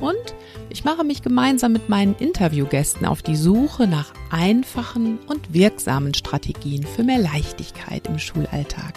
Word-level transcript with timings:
Und 0.00 0.34
ich 0.68 0.84
mache 0.84 1.04
mich 1.04 1.22
gemeinsam 1.22 1.72
mit 1.72 1.88
meinen 1.88 2.14
Interviewgästen 2.16 3.06
auf 3.06 3.22
die 3.22 3.36
Suche 3.36 3.86
nach 3.86 4.12
einfachen 4.30 5.18
und 5.26 5.54
wirksamen 5.54 6.14
Strategien 6.14 6.84
für 6.84 7.02
mehr 7.02 7.18
Leichtigkeit 7.18 8.06
im 8.06 8.18
Schulalltag. 8.18 8.94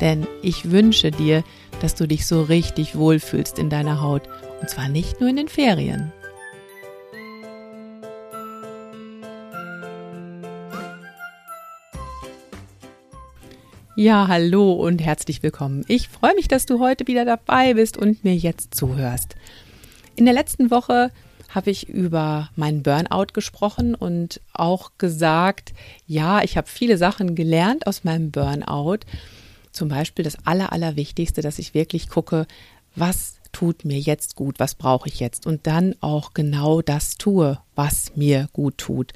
Denn 0.00 0.26
ich 0.42 0.70
wünsche 0.70 1.10
dir, 1.10 1.44
dass 1.80 1.94
du 1.94 2.06
dich 2.06 2.26
so 2.26 2.42
richtig 2.42 2.96
wohlfühlst 2.96 3.58
in 3.58 3.70
deiner 3.70 4.00
Haut. 4.00 4.22
Und 4.60 4.68
zwar 4.68 4.88
nicht 4.88 5.20
nur 5.20 5.30
in 5.30 5.36
den 5.36 5.48
Ferien. 5.48 6.12
Ja, 13.96 14.26
hallo 14.26 14.72
und 14.72 15.00
herzlich 15.00 15.44
willkommen. 15.44 15.84
Ich 15.86 16.08
freue 16.08 16.34
mich, 16.34 16.48
dass 16.48 16.66
du 16.66 16.80
heute 16.80 17.06
wieder 17.06 17.24
dabei 17.24 17.74
bist 17.74 17.96
und 17.96 18.24
mir 18.24 18.34
jetzt 18.34 18.74
zuhörst. 18.74 19.36
In 20.16 20.26
der 20.26 20.34
letzten 20.34 20.70
Woche 20.70 21.10
habe 21.48 21.70
ich 21.70 21.88
über 21.88 22.50
meinen 22.56 22.82
Burnout 22.82 23.32
gesprochen 23.32 23.94
und 23.94 24.40
auch 24.52 24.92
gesagt, 24.98 25.72
ja, 26.06 26.42
ich 26.42 26.56
habe 26.56 26.68
viele 26.68 26.98
Sachen 26.98 27.34
gelernt 27.34 27.86
aus 27.86 28.04
meinem 28.04 28.30
Burnout. 28.30 29.00
Zum 29.72 29.88
Beispiel 29.88 30.24
das 30.24 30.46
Aller, 30.46 30.72
Allerwichtigste, 30.72 31.42
dass 31.42 31.58
ich 31.58 31.74
wirklich 31.74 32.08
gucke, 32.08 32.46
was 32.96 33.34
tut 33.52 33.84
mir 33.84 33.98
jetzt 33.98 34.36
gut, 34.36 34.58
was 34.58 34.74
brauche 34.74 35.08
ich 35.08 35.20
jetzt 35.20 35.46
und 35.46 35.66
dann 35.66 35.94
auch 36.00 36.34
genau 36.34 36.82
das 36.82 37.16
tue, 37.16 37.58
was 37.74 38.12
mir 38.16 38.48
gut 38.52 38.78
tut. 38.78 39.12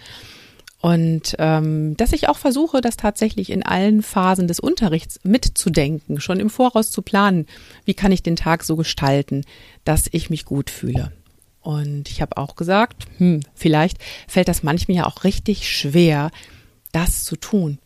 Und 0.80 1.34
ähm, 1.38 1.96
dass 1.96 2.12
ich 2.12 2.28
auch 2.28 2.38
versuche, 2.38 2.80
das 2.80 2.96
tatsächlich 2.96 3.50
in 3.50 3.64
allen 3.64 4.02
Phasen 4.02 4.46
des 4.46 4.60
Unterrichts 4.60 5.18
mitzudenken, 5.24 6.20
schon 6.20 6.38
im 6.38 6.50
Voraus 6.50 6.92
zu 6.92 7.02
planen, 7.02 7.46
wie 7.84 7.94
kann 7.94 8.12
ich 8.12 8.22
den 8.22 8.36
Tag 8.36 8.62
so 8.62 8.76
gestalten, 8.76 9.44
dass 9.84 10.08
ich 10.12 10.30
mich 10.30 10.44
gut 10.44 10.70
fühle. 10.70 11.12
Und 11.60 12.08
ich 12.08 12.22
habe 12.22 12.36
auch 12.36 12.54
gesagt, 12.54 13.06
hm, 13.18 13.40
vielleicht 13.54 13.98
fällt 14.28 14.48
das 14.48 14.62
manchmal 14.62 14.98
ja 14.98 15.06
auch 15.06 15.24
richtig 15.24 15.68
schwer, 15.68 16.30
das 16.92 17.24
zu 17.24 17.36
tun, 17.36 17.78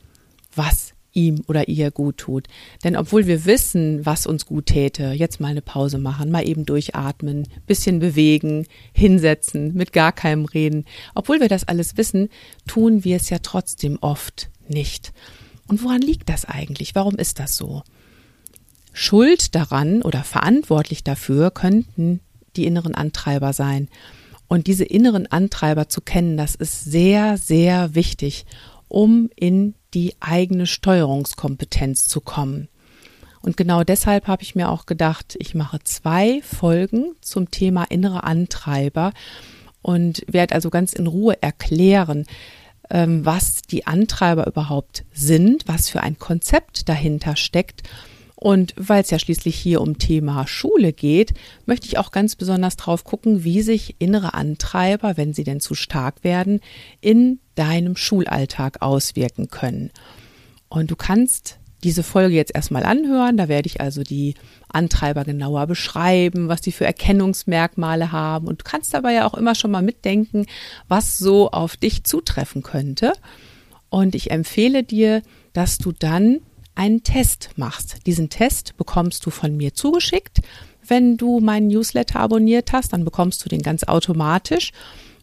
was 0.55 0.92
ihm 1.13 1.43
oder 1.47 1.69
ihr 1.69 1.91
gut 1.91 2.19
tut. 2.19 2.49
Denn 2.85 2.97
obwohl 2.97 3.27
wir 3.27 3.45
wissen, 3.45 4.05
was 4.05 4.27
uns 4.27 4.47
gut 4.47 4.67
täte, 4.67 5.13
jetzt 5.13 5.41
mal 5.41 5.49
eine 5.49 5.63
Pause 5.63 5.99
machen, 5.99 6.31
mal 6.31 6.47
eben 6.47 6.65
durchatmen, 6.65 7.49
bisschen 7.67 7.99
bewegen, 7.99 8.67
hinsetzen, 8.93 9.75
mit 9.75 9.93
gar 9.93 10.13
keinem 10.13 10.45
reden, 10.45 10.85
obwohl 11.15 11.41
wir 11.41 11.49
das 11.49 11.65
alles 11.65 11.97
wissen, 11.97 12.29
tun 12.67 13.05
wir 13.05 13.17
es 13.17 13.31
ja 13.31 13.39
trotzdem 13.39 13.99
oft 14.01 14.51
nicht. 14.69 15.13
Und 15.69 15.83
woran 15.83 16.03
liegt 16.03 16.29
das 16.29 16.45
eigentlich? 16.45 16.95
Warum 16.95 17.17
ist 17.17 17.39
das 17.39 17.57
so? 17.57 17.83
Schuld 18.93 19.55
daran 19.55 20.03
oder 20.03 20.23
verantwortlich 20.23 21.03
dafür 21.03 21.51
könnten 21.51 22.21
die 22.57 22.67
inneren 22.67 22.95
Antreiber 22.95 23.53
sein. 23.53 23.89
Und 24.49 24.67
diese 24.67 24.85
inneren 24.85 25.27
Antreiber 25.27 25.89
zu 25.89 26.03
kennen, 26.03 26.37
das 26.37 26.55
ist 26.55 26.85
sehr, 26.85 27.39
sehr 27.39 27.95
wichtig, 27.95 28.45
um 28.93 29.31
in 29.37 29.75
die 29.95 30.15
eigene 30.21 30.67
Steuerungskompetenz 30.67 32.09
zu 32.09 32.21
kommen. 32.21 32.69
Und 33.41 33.57
genau 33.57 33.85
deshalb 33.85 34.29
habe 34.29 34.43
ich 34.43 34.55
mir 34.55 34.69
auch 34.69 34.85
gedacht, 34.85 35.35
ich 35.39 35.55
mache 35.55 35.79
zwei 35.83 36.43
Folgen 36.43 37.15
zum 37.23 37.51
Thema 37.51 37.85
innere 37.85 38.25
Antreiber 38.25 39.15
und 39.81 40.23
werde 40.29 40.55
also 40.55 40.69
ganz 40.69 40.93
in 40.93 41.07
Ruhe 41.07 41.43
erklären, 41.43 42.27
ähm, 42.91 43.25
was 43.25 43.63
die 43.63 43.87
Antreiber 43.87 44.47
überhaupt 44.47 45.05
sind, 45.15 45.67
was 45.67 45.89
für 45.89 46.03
ein 46.03 46.19
Konzept 46.19 46.91
dahinter 46.91 47.35
steckt 47.35 47.89
und 48.43 48.75
weil 48.77 49.03
es 49.03 49.11
ja 49.11 49.21
schließlich 49.21 49.55
hier 49.55 49.81
um 49.81 49.99
Thema 49.99 50.49
Schule 50.49 50.93
geht, 50.93 51.33
möchte 51.65 51.87
ich 51.87 51.97
auch 51.97 52.11
ganz 52.11 52.35
besonders 52.35 52.75
drauf 52.75 53.05
gucken, 53.05 53.45
wie 53.45 53.63
sich 53.63 53.95
innere 54.01 54.35
Antreiber, 54.35 55.17
wenn 55.17 55.33
sie 55.33 55.45
denn 55.45 55.61
zu 55.61 55.77
stark 55.77 56.25
werden, 56.25 56.59
in 57.01 57.39
deinem 57.55 57.95
Schulalltag 57.95 58.83
auswirken 58.83 59.49
können. 59.49 59.93
Und 60.69 60.91
du 60.91 60.97
kannst 60.97 61.61
diese 61.85 62.03
Folge 62.03 62.35
jetzt 62.35 62.53
erstmal 62.53 62.83
anhören. 62.83 63.37
Da 63.37 63.47
werde 63.47 63.69
ich 63.69 63.81
also 63.81 64.03
die 64.03 64.35
Antreiber 64.69 65.23
genauer 65.23 65.69
beschreiben, 65.69 66.49
was 66.49 66.65
sie 66.65 66.73
für 66.73 66.85
Erkennungsmerkmale 66.85 68.11
haben. 68.11 68.49
Und 68.49 68.63
du 68.63 68.65
kannst 68.65 68.93
dabei 68.93 69.13
ja 69.13 69.25
auch 69.25 69.35
immer 69.35 69.55
schon 69.55 69.71
mal 69.71 69.83
mitdenken, 69.83 70.47
was 70.89 71.17
so 71.17 71.53
auf 71.53 71.77
dich 71.77 72.03
zutreffen 72.03 72.65
könnte. 72.65 73.13
Und 73.89 74.17
ich 74.17 74.33
empfehle 74.33 74.83
dir, 74.83 75.23
dass 75.53 75.79
du 75.79 75.93
dann 75.93 76.41
einen 76.75 77.03
Test 77.03 77.51
machst. 77.57 78.07
Diesen 78.07 78.29
Test 78.29 78.77
bekommst 78.77 79.25
du 79.27 79.31
von 79.31 79.57
mir 79.57 79.75
zugeschickt. 79.75 80.41
Wenn 80.87 81.17
du 81.17 81.41
meinen 81.41 81.69
Newsletter 81.69 82.21
abonniert 82.21 82.73
hast, 82.73 82.93
dann 82.93 83.05
bekommst 83.05 83.45
du 83.45 83.49
den 83.49 83.63
ganz 83.63 83.85
automatisch. 83.85 84.73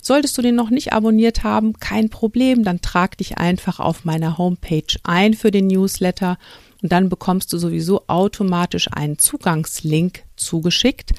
Solltest 0.01 0.37
du 0.37 0.41
den 0.41 0.55
noch 0.55 0.69
nicht 0.69 0.93
abonniert 0.93 1.43
haben, 1.43 1.73
kein 1.73 2.09
Problem, 2.09 2.63
dann 2.63 2.81
trag 2.81 3.17
dich 3.17 3.37
einfach 3.37 3.79
auf 3.79 4.05
meiner 4.05 4.37
Homepage 4.37 4.95
ein 5.03 5.33
für 5.33 5.51
den 5.51 5.67
Newsletter 5.67 6.37
und 6.81 6.91
dann 6.91 7.09
bekommst 7.09 7.51
du 7.51 7.57
sowieso 7.57 8.07
automatisch 8.07 8.87
einen 8.91 9.17
Zugangslink 9.17 10.23
zugeschickt 10.37 11.11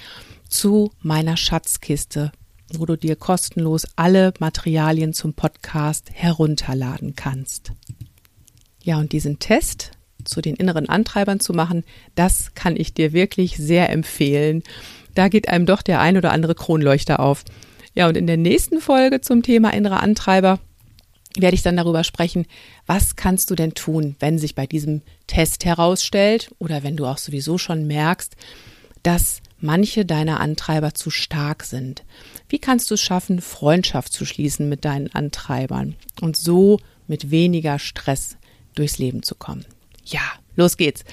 zu 0.49 0.93
meiner 1.03 1.37
Schatzkiste, 1.37 2.33
wo 2.73 2.87
du 2.87 2.97
dir 2.97 3.17
kostenlos 3.17 3.87
alle 3.97 4.33
Materialien 4.39 5.13
zum 5.13 5.35
Podcast 5.35 6.11
herunterladen 6.13 7.15
kannst. 7.15 7.73
Ja, 8.83 8.99
und 8.99 9.13
diesen 9.13 9.39
Test, 9.39 9.93
zu 10.25 10.41
den 10.41 10.57
inneren 10.57 10.89
Antreibern 10.89 11.41
zu 11.41 11.53
machen, 11.53 11.85
das 12.15 12.55
kann 12.55 12.77
ich 12.77 12.95
dir 12.95 13.13
wirklich 13.13 13.57
sehr 13.57 13.91
empfehlen. 13.91 14.63
Da 15.15 15.29
geht 15.29 15.49
einem 15.49 15.67
doch 15.67 15.83
der 15.83 16.01
ein 16.01 16.17
oder 16.17 16.33
andere 16.33 16.55
Kronleuchter 16.55 17.21
auf. 17.21 17.45
Ja, 17.95 18.09
und 18.09 18.17
in 18.17 18.27
der 18.27 18.37
nächsten 18.37 18.81
Folge 18.81 19.21
zum 19.21 19.43
Thema 19.43 19.71
innere 19.71 20.01
Antreiber 20.01 20.61
werde 21.37 21.55
ich 21.55 21.63
dann 21.63 21.77
darüber 21.77 22.05
sprechen, 22.05 22.47
was 22.87 23.17
kannst 23.17 23.51
du 23.51 23.55
denn 23.55 23.75
tun, 23.75 24.17
wenn 24.19 24.39
sich 24.39 24.55
bei 24.55 24.67
diesem 24.67 25.03
Test 25.27 25.65
herausstellt 25.65 26.51
oder 26.59 26.83
wenn 26.83 26.97
du 26.97 27.07
auch 27.07 27.19
sowieso 27.19 27.59
schon 27.59 27.87
merkst, 27.87 28.37
dass 29.03 29.41
manche 29.61 30.05
deiner 30.05 30.41
Antreiber 30.41 30.95
zu 30.95 31.11
stark 31.11 31.65
sind. 31.65 32.05
Wie 32.49 32.59
kannst 32.59 32.91
du 32.91 32.95
es 32.95 33.01
schaffen, 33.01 33.41
Freundschaft 33.41 34.13
zu 34.13 34.25
schließen 34.25 34.69
mit 34.69 34.85
deinen 34.85 35.13
Antreibern 35.15 35.95
und 36.21 36.37
so 36.37 36.81
mit 37.07 37.31
weniger 37.31 37.79
Stress 37.79 38.37
durchs 38.75 38.99
Leben 38.99 39.23
zu 39.23 39.35
kommen? 39.35 39.65
Ja, 40.11 40.21
los 40.57 40.77
geht's. 40.77 41.05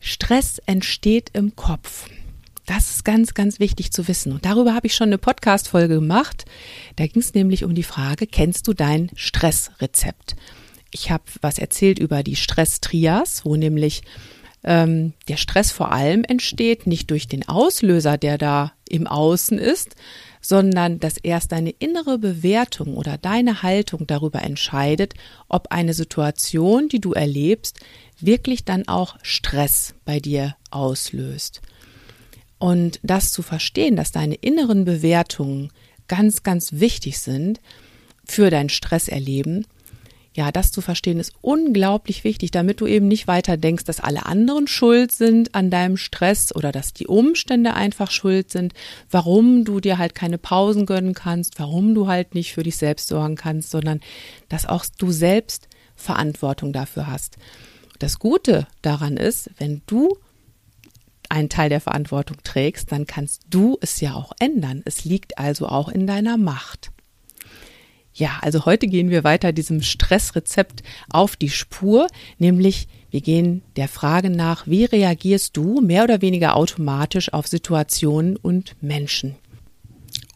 Stress 0.00 0.58
entsteht 0.66 1.30
im 1.32 1.56
Kopf. 1.56 2.08
Das 2.64 2.90
ist 2.90 3.04
ganz, 3.04 3.34
ganz 3.34 3.60
wichtig 3.60 3.92
zu 3.92 4.08
wissen. 4.08 4.32
Und 4.32 4.44
darüber 4.44 4.74
habe 4.74 4.86
ich 4.86 4.94
schon 4.94 5.08
eine 5.08 5.18
Podcast-Folge 5.18 5.94
gemacht. 5.94 6.46
Da 6.96 7.06
ging 7.06 7.22
es 7.22 7.34
nämlich 7.34 7.64
um 7.64 7.74
die 7.74 7.84
Frage, 7.84 8.26
kennst 8.26 8.66
du 8.66 8.72
dein 8.72 9.10
Stressrezept? 9.14 10.34
Ich 10.90 11.10
habe 11.10 11.24
was 11.42 11.58
erzählt 11.58 11.98
über 11.98 12.22
die 12.22 12.36
Stress-Trias, 12.36 13.44
wo 13.44 13.54
nämlich 13.54 14.02
ähm, 14.64 15.12
der 15.28 15.36
Stress 15.36 15.70
vor 15.70 15.92
allem 15.92 16.24
entsteht, 16.24 16.86
nicht 16.86 17.10
durch 17.10 17.28
den 17.28 17.48
Auslöser, 17.48 18.18
der 18.18 18.38
da 18.38 18.72
im 18.88 19.06
Außen 19.06 19.58
ist, 19.58 19.94
sondern 20.48 21.00
dass 21.00 21.16
erst 21.16 21.50
deine 21.50 21.70
innere 21.70 22.18
Bewertung 22.18 22.96
oder 22.96 23.18
deine 23.18 23.64
Haltung 23.64 24.06
darüber 24.06 24.42
entscheidet, 24.42 25.14
ob 25.48 25.72
eine 25.72 25.92
Situation, 25.92 26.88
die 26.88 27.00
du 27.00 27.14
erlebst, 27.14 27.80
wirklich 28.20 28.64
dann 28.64 28.86
auch 28.86 29.16
Stress 29.22 29.96
bei 30.04 30.20
dir 30.20 30.54
auslöst. 30.70 31.62
Und 32.60 33.00
das 33.02 33.32
zu 33.32 33.42
verstehen, 33.42 33.96
dass 33.96 34.12
deine 34.12 34.36
inneren 34.36 34.84
Bewertungen 34.84 35.72
ganz, 36.06 36.44
ganz 36.44 36.74
wichtig 36.74 37.18
sind 37.18 37.60
für 38.24 38.48
dein 38.48 38.68
Stresserleben, 38.68 39.66
ja, 40.36 40.52
das 40.52 40.70
zu 40.70 40.82
verstehen 40.82 41.18
ist 41.18 41.32
unglaublich 41.40 42.22
wichtig, 42.22 42.50
damit 42.50 42.82
du 42.82 42.86
eben 42.86 43.08
nicht 43.08 43.26
weiter 43.26 43.56
denkst, 43.56 43.84
dass 43.84 44.00
alle 44.00 44.26
anderen 44.26 44.66
schuld 44.66 45.10
sind 45.10 45.54
an 45.54 45.70
deinem 45.70 45.96
Stress 45.96 46.54
oder 46.54 46.72
dass 46.72 46.92
die 46.92 47.06
Umstände 47.06 47.72
einfach 47.72 48.10
schuld 48.10 48.50
sind, 48.50 48.74
warum 49.10 49.64
du 49.64 49.80
dir 49.80 49.96
halt 49.96 50.14
keine 50.14 50.36
Pausen 50.36 50.84
gönnen 50.84 51.14
kannst, 51.14 51.58
warum 51.58 51.94
du 51.94 52.06
halt 52.06 52.34
nicht 52.34 52.52
für 52.52 52.62
dich 52.62 52.76
selbst 52.76 53.08
sorgen 53.08 53.36
kannst, 53.36 53.70
sondern 53.70 54.00
dass 54.50 54.66
auch 54.66 54.84
du 54.98 55.10
selbst 55.10 55.68
Verantwortung 55.94 56.74
dafür 56.74 57.06
hast. 57.06 57.38
Das 57.98 58.18
Gute 58.18 58.66
daran 58.82 59.16
ist, 59.16 59.50
wenn 59.56 59.80
du 59.86 60.18
einen 61.30 61.48
Teil 61.48 61.70
der 61.70 61.80
Verantwortung 61.80 62.36
trägst, 62.44 62.92
dann 62.92 63.06
kannst 63.06 63.42
du 63.48 63.78
es 63.80 64.02
ja 64.02 64.12
auch 64.12 64.32
ändern. 64.38 64.82
Es 64.84 65.06
liegt 65.06 65.38
also 65.38 65.66
auch 65.66 65.88
in 65.88 66.06
deiner 66.06 66.36
Macht. 66.36 66.90
Ja, 68.18 68.38
also 68.40 68.64
heute 68.64 68.86
gehen 68.86 69.10
wir 69.10 69.24
weiter 69.24 69.52
diesem 69.52 69.82
Stressrezept 69.82 70.82
auf 71.10 71.36
die 71.36 71.50
Spur, 71.50 72.06
nämlich 72.38 72.88
wir 73.10 73.20
gehen 73.20 73.60
der 73.76 73.88
Frage 73.88 74.30
nach, 74.30 74.66
wie 74.66 74.86
reagierst 74.86 75.54
du 75.54 75.82
mehr 75.82 76.02
oder 76.02 76.22
weniger 76.22 76.56
automatisch 76.56 77.30
auf 77.34 77.46
Situationen 77.46 78.36
und 78.38 78.74
Menschen? 78.80 79.36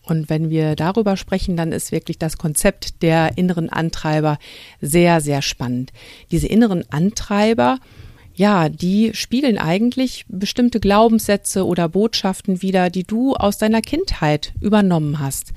Und 0.03 0.29
wenn 0.29 0.51
wir 0.51 0.77
darüber 0.77 1.17
sprechen, 1.17 1.57
dann 1.57 1.73
ist 1.73 1.91
wirklich 1.91 2.19
das 2.19 2.37
Konzept 2.37 3.01
der 3.01 3.39
inneren 3.39 3.71
Antreiber 3.71 4.39
sehr, 4.83 5.23
sehr 5.23 5.41
spannend. 5.41 5.91
Diese 6.31 6.49
inneren 6.49 6.85
Antreiber, 6.91 7.79
ja, 8.35 8.69
die 8.69 9.13
spiegeln 9.15 9.57
eigentlich 9.57 10.27
bestimmte 10.29 10.81
Glaubenssätze 10.81 11.65
oder 11.65 11.89
Botschaften 11.89 12.61
wider, 12.61 12.91
die 12.91 13.05
du 13.05 13.37
aus 13.37 13.57
deiner 13.57 13.81
Kindheit 13.81 14.53
übernommen 14.61 15.19
hast. 15.19 15.55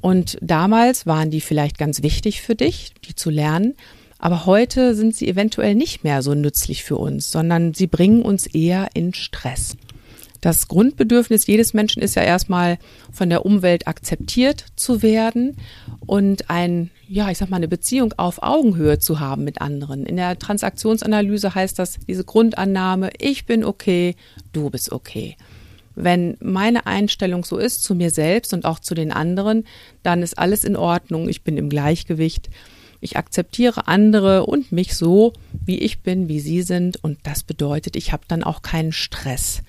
Und 0.00 0.38
damals 0.40 1.06
waren 1.06 1.30
die 1.30 1.40
vielleicht 1.40 1.78
ganz 1.78 2.02
wichtig 2.02 2.42
für 2.42 2.54
dich, 2.54 2.94
die 3.04 3.14
zu 3.14 3.30
lernen, 3.30 3.74
aber 4.18 4.46
heute 4.46 4.94
sind 4.94 5.14
sie 5.14 5.28
eventuell 5.28 5.74
nicht 5.74 6.02
mehr 6.02 6.22
so 6.22 6.34
nützlich 6.34 6.82
für 6.82 6.96
uns, 6.96 7.30
sondern 7.30 7.74
sie 7.74 7.86
bringen 7.86 8.22
uns 8.22 8.46
eher 8.46 8.88
in 8.94 9.14
Stress. 9.14 9.76
Das 10.40 10.68
Grundbedürfnis 10.68 11.46
jedes 11.46 11.74
Menschen 11.74 12.00
ist 12.00 12.14
ja 12.14 12.22
erstmal 12.22 12.78
von 13.12 13.28
der 13.28 13.44
Umwelt 13.44 13.88
akzeptiert 13.88 14.66
zu 14.76 15.02
werden 15.02 15.56
und 16.06 16.48
ein, 16.48 16.90
ja, 17.08 17.30
ich 17.30 17.38
sag 17.38 17.50
mal, 17.50 17.56
eine 17.56 17.66
Beziehung 17.66 18.14
auf 18.16 18.42
Augenhöhe 18.42 19.00
zu 19.00 19.18
haben 19.18 19.42
mit 19.42 19.60
anderen. 19.60 20.06
In 20.06 20.16
der 20.16 20.38
Transaktionsanalyse 20.38 21.54
heißt 21.54 21.78
das 21.78 21.98
diese 22.06 22.24
Grundannahme, 22.24 23.10
ich 23.18 23.46
bin 23.46 23.64
okay, 23.64 24.14
du 24.52 24.70
bist 24.70 24.92
okay. 24.92 25.36
Wenn 26.00 26.36
meine 26.40 26.86
Einstellung 26.86 27.44
so 27.44 27.58
ist 27.58 27.82
zu 27.82 27.96
mir 27.96 28.10
selbst 28.10 28.54
und 28.54 28.64
auch 28.64 28.78
zu 28.78 28.94
den 28.94 29.10
anderen, 29.10 29.64
dann 30.04 30.22
ist 30.22 30.38
alles 30.38 30.62
in 30.62 30.76
Ordnung, 30.76 31.28
ich 31.28 31.42
bin 31.42 31.56
im 31.56 31.68
Gleichgewicht. 31.68 32.50
Ich 33.00 33.16
akzeptiere 33.16 33.88
andere 33.88 34.46
und 34.46 34.70
mich 34.70 34.94
so, 34.94 35.32
wie 35.64 35.78
ich 35.78 36.02
bin, 36.02 36.28
wie 36.28 36.38
sie 36.38 36.62
sind 36.62 37.02
und 37.02 37.18
das 37.24 37.42
bedeutet, 37.42 37.96
ich 37.96 38.12
habe 38.12 38.22
dann 38.28 38.44
auch 38.44 38.62
keinen 38.62 38.92
Stress. 38.92 39.62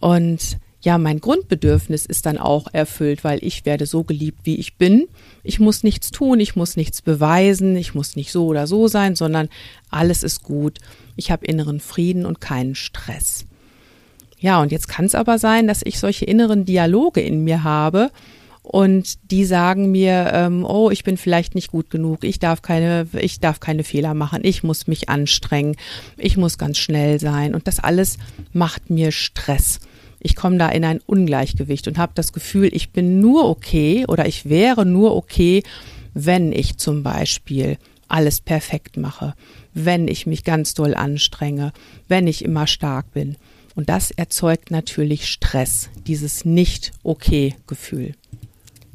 Und 0.00 0.58
ja, 0.80 0.96
mein 0.96 1.20
Grundbedürfnis 1.20 2.06
ist 2.06 2.24
dann 2.24 2.38
auch 2.38 2.68
erfüllt, 2.72 3.22
weil 3.22 3.38
ich 3.42 3.66
werde 3.66 3.84
so 3.84 4.02
geliebt, 4.02 4.40
wie 4.44 4.56
ich 4.56 4.76
bin. 4.76 5.08
Ich 5.42 5.60
muss 5.60 5.82
nichts 5.82 6.10
tun, 6.10 6.40
ich 6.40 6.56
muss 6.56 6.76
nichts 6.76 7.02
beweisen, 7.02 7.76
ich 7.76 7.94
muss 7.94 8.16
nicht 8.16 8.32
so 8.32 8.46
oder 8.46 8.66
so 8.66 8.88
sein, 8.88 9.14
sondern 9.14 9.50
alles 9.90 10.22
ist 10.22 10.42
gut. 10.42 10.78
Ich 11.16 11.30
habe 11.30 11.46
inneren 11.46 11.80
Frieden 11.80 12.24
und 12.24 12.40
keinen 12.40 12.74
Stress. 12.74 13.46
Ja, 14.44 14.60
und 14.60 14.72
jetzt 14.72 14.88
kann 14.88 15.06
es 15.06 15.14
aber 15.14 15.38
sein, 15.38 15.66
dass 15.66 15.80
ich 15.82 15.98
solche 15.98 16.26
inneren 16.26 16.66
Dialoge 16.66 17.22
in 17.22 17.44
mir 17.44 17.64
habe 17.64 18.10
und 18.62 19.30
die 19.30 19.46
sagen 19.46 19.90
mir, 19.90 20.32
ähm, 20.34 20.66
oh, 20.66 20.90
ich 20.90 21.02
bin 21.02 21.16
vielleicht 21.16 21.54
nicht 21.54 21.70
gut 21.70 21.88
genug, 21.88 22.24
ich 22.24 22.40
darf 22.40 22.60
keine, 22.60 23.06
ich 23.18 23.40
darf 23.40 23.58
keine 23.58 23.84
Fehler 23.84 24.12
machen, 24.12 24.40
ich 24.42 24.62
muss 24.62 24.86
mich 24.86 25.08
anstrengen, 25.08 25.76
ich 26.18 26.36
muss 26.36 26.58
ganz 26.58 26.76
schnell 26.76 27.20
sein 27.20 27.54
und 27.54 27.66
das 27.66 27.80
alles 27.80 28.18
macht 28.52 28.90
mir 28.90 29.12
Stress. 29.12 29.80
Ich 30.20 30.36
komme 30.36 30.58
da 30.58 30.68
in 30.68 30.84
ein 30.84 31.00
Ungleichgewicht 31.06 31.88
und 31.88 31.96
habe 31.96 32.12
das 32.14 32.34
Gefühl, 32.34 32.68
ich 32.70 32.90
bin 32.90 33.20
nur 33.20 33.48
okay 33.48 34.04
oder 34.08 34.26
ich 34.26 34.46
wäre 34.50 34.84
nur 34.84 35.16
okay, 35.16 35.62
wenn 36.12 36.52
ich 36.52 36.76
zum 36.76 37.02
Beispiel 37.02 37.78
alles 38.08 38.42
perfekt 38.42 38.98
mache, 38.98 39.32
wenn 39.72 40.06
ich 40.06 40.26
mich 40.26 40.44
ganz 40.44 40.74
doll 40.74 40.94
anstrenge, 40.94 41.72
wenn 42.08 42.26
ich 42.26 42.44
immer 42.44 42.66
stark 42.66 43.10
bin. 43.14 43.36
Und 43.74 43.88
das 43.88 44.10
erzeugt 44.10 44.70
natürlich 44.70 45.28
Stress, 45.28 45.90
dieses 46.06 46.44
Nicht-Okay-Gefühl. 46.44 48.14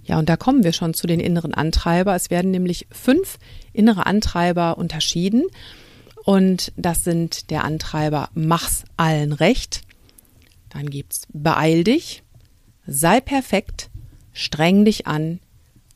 Ja, 0.04 0.18
und 0.18 0.30
da 0.30 0.38
kommen 0.38 0.64
wir 0.64 0.74
schon 0.74 0.94
zu 0.94 1.06
den 1.06 1.20
inneren 1.20 1.54
Antreiber. 1.54 2.16
Es 2.16 2.30
werden 2.30 2.52
nämlich 2.52 2.88
fünf 2.92 3.38
innere 3.74 4.06
Antreiber 4.06 4.78
unterschieden. 4.78 5.44
Und 6.24 6.72
das 6.78 7.04
sind 7.04 7.52
der 7.52 7.64
Antreiber 7.64 8.30
Mach's 8.34 8.86
allen 8.98 9.34
recht. 9.34 9.82
Dann 10.70 10.90
gibt's 10.90 11.28
Beeil 11.34 11.84
dich, 11.84 12.24
sei 12.86 13.22
perfekt, 13.22 13.90
streng 14.34 14.86
dich 14.86 15.08
an 15.08 15.40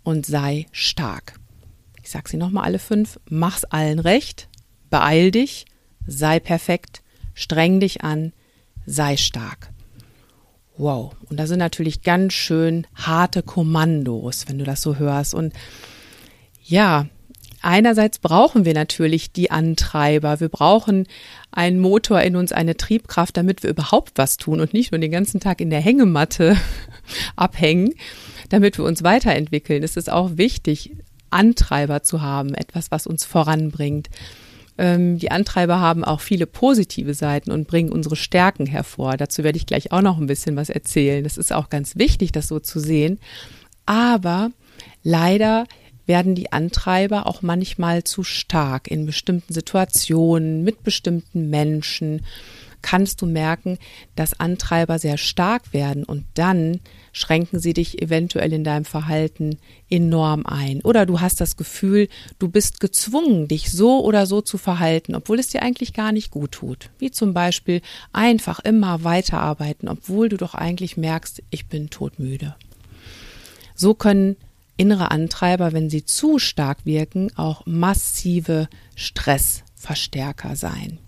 und 0.04 0.26
sei 0.26 0.68
stark. 0.72 1.40
Ich 2.02 2.12
sag 2.12 2.28
sie 2.28 2.38
nochmal 2.38 2.66
alle 2.66 2.80
fünf. 2.80 3.20
Mach's 3.30 3.66
allen 3.66 4.00
recht, 4.00 4.50
beeil 4.90 5.32
dich, 5.32 5.66
sei 6.06 6.40
perfekt, 6.40 7.02
streng 7.34 7.80
dich 7.80 8.04
an, 8.04 8.34
sei 8.86 9.18
stark. 9.18 9.70
Wow. 10.78 11.16
Und 11.30 11.40
da 11.40 11.48
sind 11.48 11.60
natürlich 11.60 12.02
ganz 12.02 12.34
schön 12.34 12.88
harte 12.96 13.44
Kommandos, 13.44 14.48
wenn 14.48 14.58
du 14.58 14.66
das 14.66 14.82
so 14.82 14.98
hörst. 14.98 15.34
Und 15.34 15.54
ja, 16.64 17.06
einerseits 17.62 18.20
brauchen 18.20 18.66
wir 18.66 18.74
natürlich 18.74 19.32
die 19.32 19.52
Antreiber. 19.52 20.40
Wir 20.40 20.50
brauchen 20.50 21.08
einen 21.52 21.80
Motor 21.80 22.22
in 22.22 22.36
uns, 22.36 22.52
eine 22.52 22.76
Triebkraft, 22.76 23.38
damit 23.38 23.62
wir 23.62 23.70
überhaupt 23.70 24.14
was 24.16 24.38
tun 24.38 24.60
und 24.60 24.74
nicht 24.74 24.92
nur 24.92 25.00
den 25.00 25.12
ganzen 25.12 25.40
Tag 25.40 25.62
in 25.62 25.70
der 25.70 25.82
Hängematte 25.82 26.58
abhängen, 27.36 27.94
damit 28.50 28.78
wir 28.80 28.86
uns 28.86 29.04
weiterentwickeln. 29.04 29.84
Es 29.84 29.96
ist 29.96 30.12
auch 30.12 30.38
wichtig, 30.38 30.92
Antreiber 31.30 32.04
zu 32.04 32.22
haben, 32.22 32.54
etwas, 32.54 32.92
was 32.92 33.06
uns 33.06 33.26
voranbringt. 33.26 34.10
Ähm, 34.78 35.20
die 35.20 35.32
Antreiber 35.32 35.80
haben 35.80 36.04
auch 36.04 36.22
viele 36.22 36.48
positive 36.48 37.14
Seiten 37.14 37.52
und 37.52 37.68
bringen 37.68 37.92
unsere 37.92 38.16
Stärken 38.16 38.66
hervor. 38.66 39.18
Dazu 39.18 39.44
werde 39.44 39.58
ich 39.58 39.66
gleich 39.66 39.92
auch 39.92 40.02
noch 40.02 40.18
ein 40.18 40.28
bisschen 40.28 40.56
was 40.56 40.70
erzählen. 40.70 41.24
Das 41.24 41.38
ist 41.38 41.54
auch 41.54 41.70
ganz 41.70 41.96
wichtig, 41.96 42.32
das 42.32 42.48
so 42.48 42.60
zu 42.60 42.80
sehen. 42.80 43.20
Aber 43.86 44.52
leider 45.04 45.66
werden 46.06 46.36
die 46.36 46.52
Antreiber 46.52 47.28
auch 47.28 47.42
manchmal 47.42 48.04
zu 48.04 48.24
stark 48.24 48.90
in 48.90 49.06
bestimmten 49.06 49.54
Situationen, 49.54 50.64
mit 50.64 50.84
bestimmten 50.84 51.50
Menschen 51.50 52.26
kannst 52.84 53.24
du 53.24 53.26
merken, 53.26 53.80
dass 54.16 54.40
Antreiber 54.40 55.00
sehr 55.00 55.18
stark 55.18 55.74
werden 55.74 56.04
und 56.04 56.26
dann 56.36 56.82
schränken 57.12 57.60
sie 57.60 57.74
dich 57.74 58.02
eventuell 58.02 58.54
in 58.54 58.64
deinem 58.64 58.86
Verhalten 58.86 59.58
enorm 59.90 60.46
ein. 60.46 60.82
Oder 60.82 61.08
du 61.08 61.20
hast 61.20 61.42
das 61.42 61.58
Gefühl, 61.58 62.10
du 62.38 62.50
bist 62.50 62.80
gezwungen, 62.80 63.48
dich 63.48 63.72
so 63.72 64.04
oder 64.04 64.28
so 64.28 64.42
zu 64.42 64.60
verhalten, 64.60 65.16
obwohl 65.16 65.40
es 65.40 65.48
dir 65.48 65.64
eigentlich 65.64 65.94
gar 65.94 66.12
nicht 66.12 66.30
gut 66.30 66.52
tut. 66.52 66.92
Wie 67.00 67.10
zum 67.10 67.34
Beispiel 67.34 67.82
einfach 68.12 68.60
immer 68.60 69.04
weiterarbeiten, 69.04 69.88
obwohl 69.88 70.30
du 70.30 70.38
doch 70.38 70.54
eigentlich 70.54 70.98
merkst, 70.98 71.42
ich 71.50 71.68
bin 71.68 71.90
todmüde. 71.90 72.56
So 73.74 73.96
können 73.96 74.36
innere 74.78 75.12
Antreiber, 75.12 75.72
wenn 75.72 75.90
sie 75.90 76.06
zu 76.06 76.40
stark 76.40 76.86
wirken, 76.86 77.32
auch 77.38 77.66
massive 77.66 78.68
Stressverstärker 78.96 80.56
sein. 80.56 81.00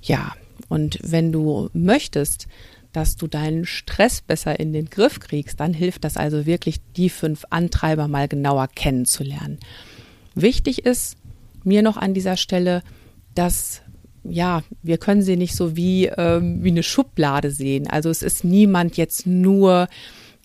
Ja, 0.00 0.32
und 0.72 0.98
wenn 1.02 1.32
du 1.32 1.68
möchtest, 1.74 2.48
dass 2.94 3.16
du 3.16 3.26
deinen 3.26 3.66
Stress 3.66 4.22
besser 4.22 4.58
in 4.58 4.72
den 4.72 4.88
Griff 4.88 5.20
kriegst, 5.20 5.60
dann 5.60 5.74
hilft 5.74 6.02
das 6.02 6.16
also 6.16 6.46
wirklich, 6.46 6.78
die 6.96 7.10
fünf 7.10 7.44
Antreiber 7.50 8.08
mal 8.08 8.26
genauer 8.26 8.68
kennenzulernen. 8.74 9.58
Wichtig 10.34 10.86
ist 10.86 11.18
mir 11.62 11.82
noch 11.82 11.98
an 11.98 12.14
dieser 12.14 12.38
Stelle, 12.38 12.82
dass 13.34 13.82
ja, 14.24 14.62
wir 14.82 14.96
können 14.96 15.20
sie 15.20 15.36
nicht 15.36 15.54
so 15.54 15.76
wie, 15.76 16.06
ähm, 16.06 16.64
wie 16.64 16.70
eine 16.70 16.82
Schublade 16.82 17.50
sehen. 17.50 17.86
Also 17.86 18.08
es 18.08 18.22
ist 18.22 18.42
niemand 18.42 18.96
jetzt 18.96 19.26
nur 19.26 19.88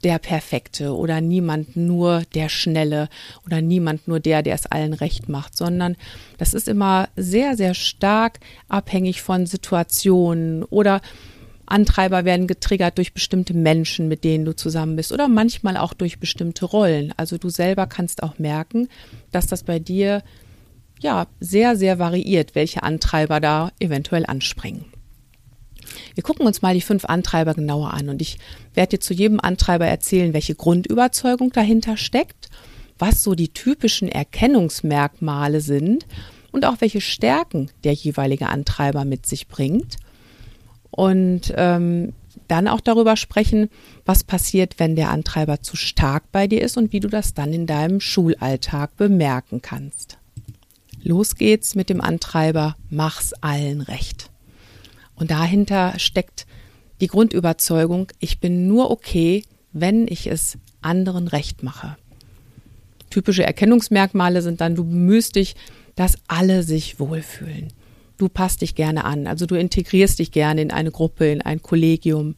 der 0.04 0.20
Perfekte 0.20 0.96
oder 0.96 1.22
niemand 1.22 1.76
nur 1.76 2.24
der 2.34 2.50
Schnelle 2.50 3.10
oder 3.46 3.62
niemand 3.62 4.08
nur 4.08 4.20
der, 4.20 4.44
der 4.44 4.56
es 4.56 4.66
allen 4.66 4.94
recht 4.94 5.28
macht, 5.30 5.58
sondern 5.58 5.96
das 6.38 6.54
ist 6.54 6.68
immer 6.68 7.10
sehr, 7.16 7.56
sehr 7.56 7.74
stark 7.74 8.40
abhängig 8.68 9.22
von 9.22 9.46
Situationen 9.46 10.64
oder 10.64 11.02
Antreiber 11.66 12.24
werden 12.24 12.48
getriggert 12.48 12.98
durch 12.98 13.14
bestimmte 13.14 13.54
Menschen, 13.54 14.08
mit 14.08 14.24
denen 14.24 14.46
du 14.46 14.56
zusammen 14.56 14.96
bist 14.96 15.12
oder 15.12 15.28
manchmal 15.28 15.76
auch 15.76 15.94
durch 15.94 16.20
bestimmte 16.20 16.66
Rollen. 16.66 17.14
Also 17.18 17.38
du 17.38 17.50
selber 17.50 17.88
kannst 17.88 18.24
auch 18.24 18.40
merken, 18.40 18.88
dass 19.32 19.48
das 19.48 19.64
bei 19.64 19.78
dir 19.78 20.24
ja 21.00 21.28
sehr, 21.40 21.76
sehr 21.76 22.00
variiert, 22.00 22.56
welche 22.56 22.84
Antreiber 22.84 23.40
da 23.40 23.72
eventuell 23.80 24.26
anspringen. 24.26 24.86
Wir 26.16 26.24
gucken 26.24 26.46
uns 26.46 26.62
mal 26.62 26.74
die 26.74 26.82
fünf 26.82 27.06
Antreiber 27.06 27.54
genauer 27.54 27.94
an 27.94 28.10
und 28.10 28.22
ich 28.22 28.38
werde 28.74 28.98
dir 28.98 29.00
zu 29.00 29.14
jedem 29.14 29.40
Antreiber 29.40 29.86
erzählen, 29.86 30.34
welche 30.34 30.56
Grundüberzeugung 30.56 31.52
dahinter 31.52 31.98
steckt, 31.98 32.50
was 32.98 33.24
so 33.24 33.36
die 33.36 33.50
typischen 33.50 34.10
Erkennungsmerkmale 34.10 35.62
sind 35.62 36.06
und 36.52 36.66
auch 36.66 36.76
welche 36.80 37.02
Stärken 37.02 37.70
der 37.84 37.94
jeweilige 37.94 38.48
Antreiber 38.48 39.06
mit 39.06 39.26
sich 39.26 39.48
bringt. 39.48 39.98
Und 40.90 41.54
ähm, 41.56 42.14
dann 42.48 42.68
auch 42.68 42.82
darüber 42.82 43.18
sprechen, 43.18 43.70
was 44.06 44.24
passiert, 44.24 44.76
wenn 44.80 44.96
der 44.96 45.10
Antreiber 45.10 45.62
zu 45.62 45.76
stark 45.76 46.32
bei 46.32 46.48
dir 46.48 46.62
ist 46.62 46.78
und 46.78 46.94
wie 46.94 47.00
du 47.00 47.10
das 47.10 47.34
dann 47.34 47.54
in 47.54 47.68
deinem 47.68 48.00
Schulalltag 48.00 48.96
bemerken 48.96 49.62
kannst. 49.62 50.18
Los 51.04 51.36
geht's 51.36 51.76
mit 51.76 51.90
dem 51.90 52.02
Antreiber 52.02 52.76
Mach's 52.90 53.34
allen 53.42 53.82
recht. 53.82 54.30
Und 55.18 55.32
dahinter 55.32 55.98
steckt 55.98 56.46
die 57.02 57.08
Grundüberzeugung, 57.08 58.12
ich 58.20 58.40
bin 58.40 58.68
nur 58.68 58.90
okay, 58.92 59.44
wenn 59.74 60.08
ich 60.08 60.28
es 60.28 60.58
anderen 60.82 61.28
recht 61.28 61.64
mache. 61.64 61.98
Typische 63.10 63.44
Erkennungsmerkmale 63.44 64.42
sind 64.42 64.62
dann, 64.62 64.76
du 64.76 64.84
bemühst 64.84 65.36
dich, 65.36 65.56
dass 65.96 66.18
alle 66.28 66.64
sich 66.64 67.00
wohlfühlen. 67.00 67.74
Du 68.18 68.30
passt 68.30 68.62
dich 68.62 68.76
gerne 68.76 69.06
an, 69.06 69.28
also 69.28 69.46
du 69.46 69.56
integrierst 69.56 70.20
dich 70.20 70.32
gerne 70.32 70.62
in 70.62 70.72
eine 70.72 70.92
Gruppe, 70.92 71.28
in 71.28 71.42
ein 71.42 71.62
Kollegium. 71.62 72.36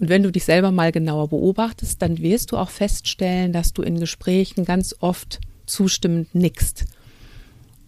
Und 0.00 0.08
wenn 0.08 0.22
du 0.22 0.30
dich 0.30 0.44
selber 0.44 0.70
mal 0.70 0.92
genauer 0.92 1.28
beobachtest, 1.28 2.00
dann 2.00 2.18
wirst 2.18 2.52
du 2.52 2.56
auch 2.56 2.70
feststellen, 2.70 3.52
dass 3.52 3.72
du 3.72 3.82
in 3.82 3.98
Gesprächen 3.98 4.64
ganz 4.64 4.94
oft 5.00 5.40
zustimmend 5.66 6.34
nickst. 6.34 6.84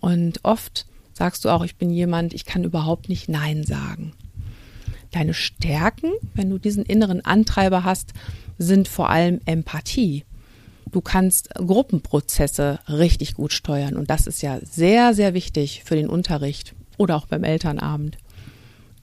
Und 0.00 0.40
oft 0.44 0.87
sagst 1.20 1.44
du 1.44 1.50
auch, 1.50 1.62
ich 1.62 1.76
bin 1.76 1.90
jemand, 1.90 2.32
ich 2.32 2.46
kann 2.46 2.64
überhaupt 2.64 3.10
nicht 3.10 3.28
Nein 3.28 3.62
sagen. 3.62 4.14
Deine 5.10 5.34
Stärken, 5.34 6.12
wenn 6.32 6.48
du 6.48 6.56
diesen 6.56 6.82
inneren 6.82 7.22
Antreiber 7.22 7.84
hast, 7.84 8.14
sind 8.56 8.88
vor 8.88 9.10
allem 9.10 9.38
Empathie. 9.44 10.24
Du 10.90 11.02
kannst 11.02 11.50
Gruppenprozesse 11.56 12.78
richtig 12.88 13.34
gut 13.34 13.52
steuern 13.52 13.98
und 13.98 14.08
das 14.08 14.26
ist 14.26 14.40
ja 14.40 14.60
sehr, 14.62 15.12
sehr 15.12 15.34
wichtig 15.34 15.82
für 15.84 15.94
den 15.94 16.08
Unterricht 16.08 16.74
oder 16.96 17.16
auch 17.16 17.26
beim 17.26 17.44
Elternabend. 17.44 18.16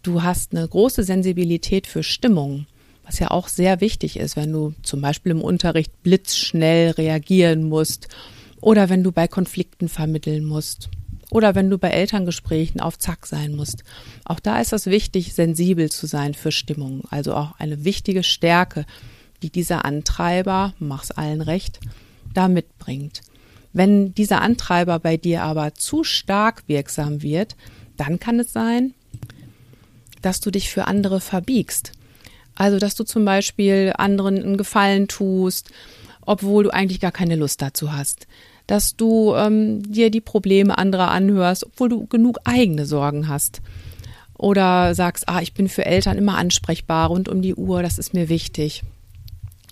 Du 0.02 0.24
hast 0.24 0.56
eine 0.56 0.68
große 0.68 1.04
Sensibilität 1.04 1.86
für 1.86 2.02
Stimmung, 2.02 2.66
was 3.06 3.20
ja 3.20 3.30
auch 3.30 3.48
sehr 3.48 3.80
wichtig 3.80 4.18
ist, 4.18 4.36
wenn 4.36 4.52
du 4.52 4.74
zum 4.82 5.02
Beispiel 5.02 5.34
im 5.34 5.42
Unterricht 5.42 6.02
blitzschnell 6.02 6.92
reagieren 6.92 7.70
musst 7.70 8.08
oder 8.60 8.90
wenn 8.90 9.04
du 9.04 9.12
bei 9.12 9.28
Konflikten 9.28 9.88
vermitteln 9.88 10.46
musst 10.46 10.90
oder 11.32 11.56
wenn 11.56 11.70
du 11.70 11.78
bei 11.78 11.90
Elterngesprächen 11.90 12.80
auf 12.80 12.98
Zack 12.98 13.26
sein 13.26 13.56
musst. 13.56 13.84
Auch 14.26 14.40
da 14.40 14.60
ist 14.60 14.74
es 14.74 14.86
wichtig, 14.86 15.34
sensibel 15.34 15.90
zu 15.90 16.08
sein 16.08 16.34
für 16.34 16.52
Stimmung, 16.52 17.04
also 17.10 17.36
auch 17.36 17.60
eine 17.60 17.84
wichtige 17.84 18.24
Stärke, 18.24 18.86
die 19.42 19.50
dieser 19.50 19.86
Antreiber, 19.86 20.74
mach's 20.80 21.12
allen 21.12 21.42
recht, 21.42 21.80
da 22.34 22.48
mitbringt. 22.48 23.22
Wenn 23.74 24.14
dieser 24.16 24.42
Antreiber 24.42 25.00
bei 25.00 25.18
dir 25.18 25.44
aber 25.44 25.76
zu 25.76 26.04
stark 26.04 26.64
wirksam 26.68 27.22
wird, 27.22 27.56
dann 27.98 28.20
kann 28.20 28.40
es 28.40 28.54
sein, 28.54 28.94
dass 30.22 30.40
du 30.40 30.50
dich 30.50 30.70
für 30.70 30.88
andere 30.88 31.20
verbiegst. 31.20 31.92
Also, 32.56 32.80
dass 32.80 32.96
du 32.96 33.04
zum 33.04 33.24
Beispiel 33.24 33.94
anderen 33.98 34.42
einen 34.42 34.58
Gefallen 34.58 35.08
tust, 35.08 35.70
obwohl 36.22 36.64
du 36.64 36.70
eigentlich 36.72 37.00
gar 37.00 37.12
keine 37.12 37.36
Lust 37.36 37.62
dazu 37.62 37.94
hast. 37.94 38.28
Dass 38.68 38.96
du 38.96 39.34
ähm, 39.36 39.82
dir 39.82 40.12
die 40.12 40.22
Probleme 40.22 40.78
anderer 40.78 41.10
anhörst, 41.10 41.66
obwohl 41.66 41.90
du 41.90 42.06
genug 42.08 42.40
eigene 42.44 42.86
Sorgen 42.86 43.28
hast. 43.28 43.62
Oder 44.38 44.94
sagst, 44.94 45.28
ah, 45.28 45.42
ich 45.42 45.54
bin 45.54 45.68
für 45.68 45.86
Eltern 45.86 46.18
immer 46.18 46.38
ansprechbar 46.38 47.08
rund 47.08 47.28
um 47.28 47.42
die 47.42 47.56
Uhr, 47.56 47.82
das 47.82 47.98
ist 47.98 48.14
mir 48.14 48.30
wichtig. 48.30 48.84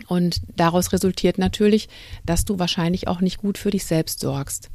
Und 0.08 0.42
daraus 0.56 0.92
resultiert 0.92 1.38
natürlich, 1.38 1.88
dass 2.26 2.46
du 2.46 2.58
wahrscheinlich 2.58 3.08
auch 3.08 3.22
nicht 3.22 3.38
gut 3.38 3.58
für 3.58 3.72
dich 3.72 3.86
selbst 3.86 4.20
sorgst. 4.20 4.70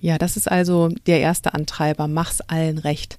Ja, 0.00 0.16
das 0.16 0.36
ist 0.36 0.50
also 0.50 0.88
der 1.06 1.20
erste 1.20 1.54
Antreiber. 1.54 2.08
Mach's 2.08 2.40
allen 2.40 2.78
recht. 2.78 3.18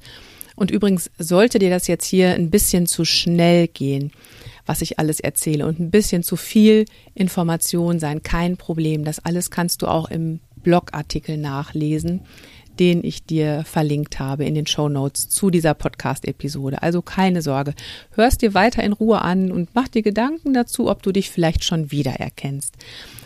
Und 0.56 0.72
übrigens 0.72 1.10
sollte 1.18 1.60
dir 1.60 1.70
das 1.70 1.88
jetzt 1.88 2.06
hier 2.06 2.34
ein 2.34 2.50
bisschen 2.50 2.88
zu 2.88 3.06
schnell 3.06 3.68
gehen, 3.68 4.12
was 4.72 4.82
ich 4.82 5.00
alles 5.00 5.20
erzähle 5.20 5.68
und 5.68 5.82
ein 5.82 5.92
bisschen 5.92 6.24
zu 6.24 6.38
viel 6.38 6.86
Information 7.13 8.00
sein, 8.00 8.24
kein 8.24 8.56
Problem. 8.56 9.04
Das 9.04 9.20
alles 9.20 9.51
kannst 9.51 9.82
du 9.82 9.88
auch 9.88 10.10
im 10.10 10.40
Blogartikel 10.63 11.36
nachlesen, 11.36 12.22
den 12.80 13.04
ich 13.04 13.25
dir 13.25 13.66
verlinkt 13.66 14.20
habe 14.20 14.46
in 14.46 14.56
den 14.56 14.68
Show 14.68 14.88
Notes 14.88 15.28
zu 15.28 15.50
dieser 15.50 15.74
Podcast-Episode. 15.74 16.82
Also 16.82 17.01
keine 17.01 17.42
Sorge. 17.42 17.74
Hörst 18.12 18.44
dir 18.44 18.54
weiter 18.54 18.82
in 18.82 18.94
Ruhe 18.94 19.22
an 19.22 19.51
und 19.51 19.72
mach 19.74 19.90
dir 19.90 20.04
Gedanken 20.04 20.54
dazu, 20.54 20.90
ob 20.90 21.04
du 21.04 21.12
dich 21.12 21.30
vielleicht 21.30 21.66
schon 21.66 21.92
wiedererkennst. 21.92 22.74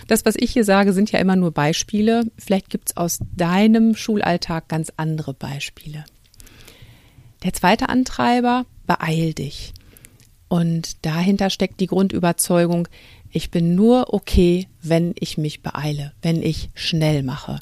Das, 0.07 0.25
was 0.25 0.33
ich 0.37 0.51
hier 0.51 0.65
sage, 0.65 0.93
sind 0.93 1.11
ja 1.11 1.19
immer 1.19 1.35
nur 1.35 1.51
Beispiele. 1.51 2.23
Vielleicht 2.39 2.71
gibt 2.71 2.89
es 2.89 2.97
aus 2.97 3.19
deinem 3.35 3.95
Schulalltag 3.95 4.67
ganz 4.67 4.91
andere 4.97 5.35
Beispiele. 5.35 6.05
Der 7.43 7.53
zweite 7.53 7.87
Antreiber, 7.87 8.65
beeil 8.87 9.35
dich. 9.35 9.74
Und 10.47 11.05
dahinter 11.05 11.49
steckt 11.49 11.79
die 11.79 11.87
Grundüberzeugung, 11.87 12.87
ich 13.31 13.51
bin 13.51 13.75
nur 13.75 14.13
okay, 14.13 14.67
wenn 14.81 15.13
ich 15.19 15.37
mich 15.37 15.61
beeile, 15.61 16.13
wenn 16.21 16.41
ich 16.41 16.69
schnell 16.73 17.23
mache. 17.23 17.59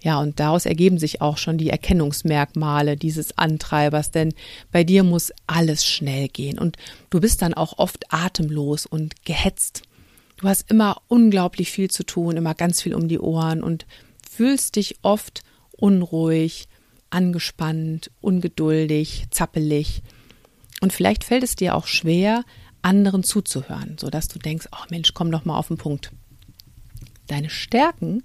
Ja, 0.00 0.20
und 0.20 0.38
daraus 0.38 0.64
ergeben 0.64 0.98
sich 0.98 1.20
auch 1.20 1.38
schon 1.38 1.58
die 1.58 1.70
Erkennungsmerkmale 1.70 2.96
dieses 2.96 3.36
Antreibers, 3.36 4.12
denn 4.12 4.32
bei 4.70 4.84
dir 4.84 5.02
muss 5.02 5.32
alles 5.46 5.84
schnell 5.84 6.28
gehen 6.28 6.58
und 6.58 6.76
du 7.10 7.20
bist 7.20 7.42
dann 7.42 7.54
auch 7.54 7.78
oft 7.78 8.12
atemlos 8.12 8.86
und 8.86 9.24
gehetzt. 9.24 9.82
Du 10.36 10.48
hast 10.48 10.70
immer 10.70 11.02
unglaublich 11.08 11.72
viel 11.72 11.90
zu 11.90 12.04
tun, 12.04 12.36
immer 12.36 12.54
ganz 12.54 12.80
viel 12.80 12.94
um 12.94 13.08
die 13.08 13.18
Ohren 13.18 13.60
und 13.60 13.86
fühlst 14.30 14.76
dich 14.76 14.96
oft 15.02 15.42
unruhig, 15.72 16.68
angespannt, 17.10 18.12
ungeduldig, 18.20 19.24
zappelig. 19.30 20.02
Und 20.80 20.92
vielleicht 20.92 21.24
fällt 21.24 21.42
es 21.42 21.56
dir 21.56 21.74
auch 21.74 21.86
schwer, 21.86 22.44
anderen 22.82 23.24
zuzuhören, 23.24 23.96
sodass 23.98 24.28
du 24.28 24.38
denkst, 24.38 24.68
ach 24.70 24.88
Mensch, 24.90 25.12
komm 25.14 25.30
doch 25.30 25.44
mal 25.44 25.58
auf 25.58 25.68
den 25.68 25.78
Punkt. 25.78 26.12
Deine 27.26 27.50
Stärken 27.50 28.22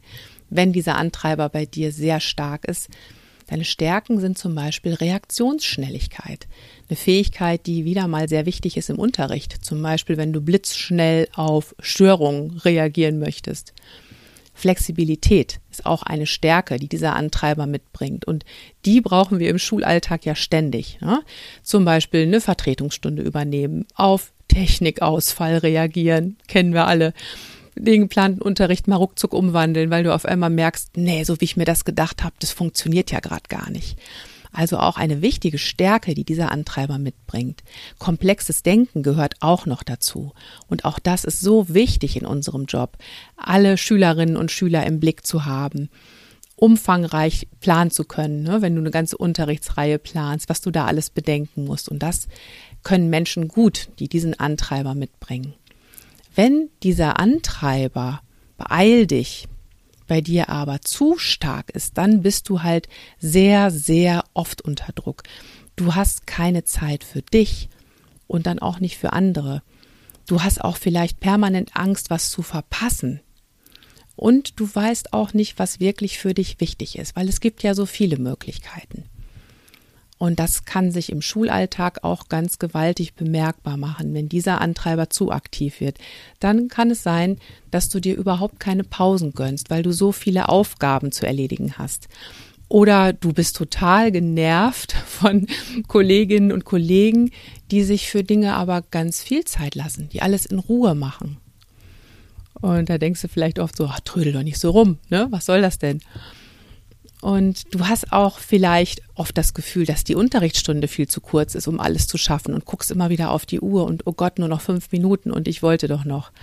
wenn 0.55 0.73
dieser 0.73 0.97
Antreiber 0.97 1.49
bei 1.49 1.65
dir 1.65 1.91
sehr 1.91 2.19
stark 2.19 2.65
ist. 2.65 2.89
Deine 3.47 3.65
Stärken 3.65 4.19
sind 4.19 4.37
zum 4.37 4.55
Beispiel 4.55 4.93
Reaktionsschnelligkeit. 4.93 6.47
Eine 6.87 6.95
Fähigkeit, 6.95 7.65
die 7.65 7.85
wieder 7.85 8.07
mal 8.07 8.29
sehr 8.29 8.45
wichtig 8.45 8.77
ist 8.77 8.89
im 8.89 8.97
Unterricht. 8.97 9.65
Zum 9.65 9.81
Beispiel, 9.81 10.17
wenn 10.17 10.31
du 10.31 10.41
blitzschnell 10.41 11.27
auf 11.33 11.75
Störungen 11.79 12.57
reagieren 12.59 13.19
möchtest. 13.19 13.73
Flexibilität 14.53 15.59
ist 15.71 15.85
auch 15.85 16.03
eine 16.03 16.25
Stärke, 16.25 16.77
die 16.77 16.87
dieser 16.87 17.15
Antreiber 17.15 17.65
mitbringt. 17.65 18.25
Und 18.25 18.45
die 18.85 19.01
brauchen 19.01 19.39
wir 19.39 19.49
im 19.49 19.59
Schulalltag 19.59 20.25
ja 20.25 20.35
ständig. 20.35 20.99
Ne? 21.01 21.21
Zum 21.63 21.85
Beispiel 21.85 22.23
eine 22.23 22.39
Vertretungsstunde 22.39 23.23
übernehmen, 23.23 23.85
auf 23.95 24.31
Technikausfall 24.47 25.57
reagieren, 25.57 26.37
kennen 26.47 26.73
wir 26.73 26.85
alle 26.85 27.13
den 27.75 28.01
geplanten 28.01 28.41
Unterricht 28.41 28.87
mal 28.87 28.97
ruckzuck 28.97 29.33
umwandeln, 29.33 29.89
weil 29.89 30.03
du 30.03 30.13
auf 30.13 30.25
einmal 30.25 30.51
merkst, 30.51 30.95
nee, 30.95 31.23
so 31.23 31.39
wie 31.41 31.45
ich 31.45 31.57
mir 31.57 31.65
das 31.65 31.85
gedacht 31.85 32.23
habe, 32.23 32.35
das 32.39 32.51
funktioniert 32.51 33.11
ja 33.11 33.19
gerade 33.19 33.47
gar 33.49 33.71
nicht. 33.71 33.97
Also 34.53 34.77
auch 34.77 34.97
eine 34.97 35.21
wichtige 35.21 35.57
Stärke, 35.57 36.13
die 36.13 36.23
dieser 36.23 36.51
Antreiber 36.51 36.99
mitbringt. 36.99 37.63
Komplexes 37.99 38.63
Denken 38.63 39.03
gehört 39.03 39.35
auch 39.41 39.65
noch 39.65 39.83
dazu. 39.83 40.31
Und 40.67 40.85
auch 40.85 40.99
das 40.99 41.25
ist 41.25 41.41
so 41.41 41.73
wichtig 41.73 42.15
in 42.15 42.25
unserem 42.25 42.65
Job, 42.65 42.97
alle 43.35 43.77
Schülerinnen 43.77 44.37
und 44.37 44.51
Schüler 44.51 44.85
im 44.85 44.99
Blick 44.99 45.25
zu 45.25 45.45
haben 45.45 45.89
umfangreich 46.55 47.47
planen 47.59 47.91
zu 47.91 48.05
können, 48.05 48.43
ne? 48.43 48.61
wenn 48.61 48.75
du 48.75 48.79
eine 48.79 48.91
ganze 48.91 49.17
Unterrichtsreihe 49.17 49.99
planst, 49.99 50.49
was 50.49 50.61
du 50.61 50.71
da 50.71 50.85
alles 50.85 51.09
bedenken 51.09 51.65
musst. 51.65 51.89
Und 51.89 51.99
das 51.99 52.27
können 52.83 53.09
Menschen 53.09 53.47
gut, 53.47 53.89
die 53.99 54.07
diesen 54.07 54.39
Antreiber 54.39 54.95
mitbringen. 54.95 55.55
Wenn 56.35 56.69
dieser 56.81 57.19
Antreiber, 57.19 58.21
beeil 58.57 59.07
dich, 59.07 59.47
bei 60.07 60.21
dir 60.21 60.49
aber 60.49 60.81
zu 60.81 61.17
stark 61.17 61.69
ist, 61.71 61.97
dann 61.97 62.21
bist 62.21 62.49
du 62.49 62.63
halt 62.63 62.87
sehr, 63.19 63.71
sehr 63.71 64.23
oft 64.33 64.61
unter 64.61 64.91
Druck. 64.93 65.23
Du 65.75 65.95
hast 65.95 66.27
keine 66.27 66.63
Zeit 66.63 67.03
für 67.03 67.21
dich 67.21 67.69
und 68.27 68.45
dann 68.45 68.59
auch 68.59 68.79
nicht 68.79 68.97
für 68.97 69.13
andere. 69.13 69.63
Du 70.27 70.43
hast 70.43 70.63
auch 70.63 70.77
vielleicht 70.77 71.19
permanent 71.19 71.75
Angst, 71.75 72.09
was 72.09 72.29
zu 72.29 72.41
verpassen. 72.41 73.21
Und 74.15 74.59
du 74.59 74.69
weißt 74.73 75.13
auch 75.13 75.33
nicht, 75.33 75.57
was 75.57 75.79
wirklich 75.79 76.19
für 76.19 76.33
dich 76.33 76.59
wichtig 76.59 76.97
ist, 76.97 77.15
weil 77.15 77.27
es 77.27 77.39
gibt 77.39 77.63
ja 77.63 77.73
so 77.73 77.85
viele 77.85 78.17
Möglichkeiten. 78.17 79.05
Und 80.23 80.39
das 80.39 80.63
kann 80.63 80.89
sich 80.89 81.11
im 81.11 81.21
Schulalltag 81.21 82.05
auch 82.05 82.29
ganz 82.29 82.57
gewaltig 82.57 83.13
bemerkbar 83.13 83.75
machen, 83.75 84.13
wenn 84.13 84.29
dieser 84.29 84.61
Antreiber 84.61 85.09
zu 85.09 85.33
aktiv 85.33 85.81
wird. 85.81 85.97
Dann 86.39 86.69
kann 86.69 86.91
es 86.91 87.03
sein, 87.03 87.39
dass 87.71 87.89
du 87.89 87.99
dir 87.99 88.15
überhaupt 88.15 88.57
keine 88.57 88.85
Pausen 88.85 89.33
gönnst, 89.33 89.69
weil 89.69 89.83
du 89.83 89.91
so 89.91 90.13
viele 90.13 90.47
Aufgaben 90.47 91.11
zu 91.11 91.27
erledigen 91.27 91.73
hast. 91.77 92.07
Oder 92.69 93.11
du 93.11 93.33
bist 93.33 93.57
total 93.57 94.13
genervt 94.13 94.93
von 95.05 95.45
Kolleginnen 95.89 96.53
und 96.53 96.63
Kollegen, 96.63 97.31
die 97.69 97.83
sich 97.83 98.09
für 98.09 98.23
Dinge 98.23 98.53
aber 98.53 98.81
ganz 98.81 99.21
viel 99.21 99.43
Zeit 99.43 99.75
lassen, 99.75 100.07
die 100.13 100.21
alles 100.21 100.45
in 100.45 100.59
Ruhe 100.59 100.95
machen. 100.95 101.35
Und 102.61 102.89
da 102.89 102.97
denkst 102.97 103.23
du 103.23 103.27
vielleicht 103.27 103.59
oft 103.59 103.75
so, 103.75 103.87
ach, 103.87 103.99
trödel 103.99 104.31
doch 104.31 104.43
nicht 104.43 104.57
so 104.57 104.69
rum, 104.69 104.99
ne? 105.09 105.27
Was 105.31 105.45
soll 105.47 105.59
das 105.59 105.79
denn? 105.79 105.99
Und 107.23 107.73
du 107.73 107.87
hast 107.87 108.11
auch 108.11 108.37
vielleicht 108.37 109.01
oft 109.15 109.37
das 109.37 109.53
Gefühl, 109.53 109.85
dass 109.85 110.03
die 110.03 110.15
Unterrichtsstunde 110.15 110.89
viel 110.89 111.07
zu 111.07 111.21
kurz 111.21 111.55
ist, 111.55 111.69
um 111.69 111.79
alles 111.79 112.05
zu 112.05 112.17
schaffen 112.17 112.53
und 112.53 112.65
guckst 112.65 112.91
immer 112.91 113.09
wieder 113.09 113.31
auf 113.31 113.45
die 113.45 113.61
Uhr 113.61 113.85
und 113.85 114.05
oh 114.05 114.11
Gott, 114.11 114.39
nur 114.39 114.49
noch 114.49 114.59
fünf 114.59 114.91
Minuten 114.91 115.31
und 115.31 115.47
ich 115.47 115.63
wollte 115.63 115.87
doch 115.87 116.03
noch. 116.03 116.33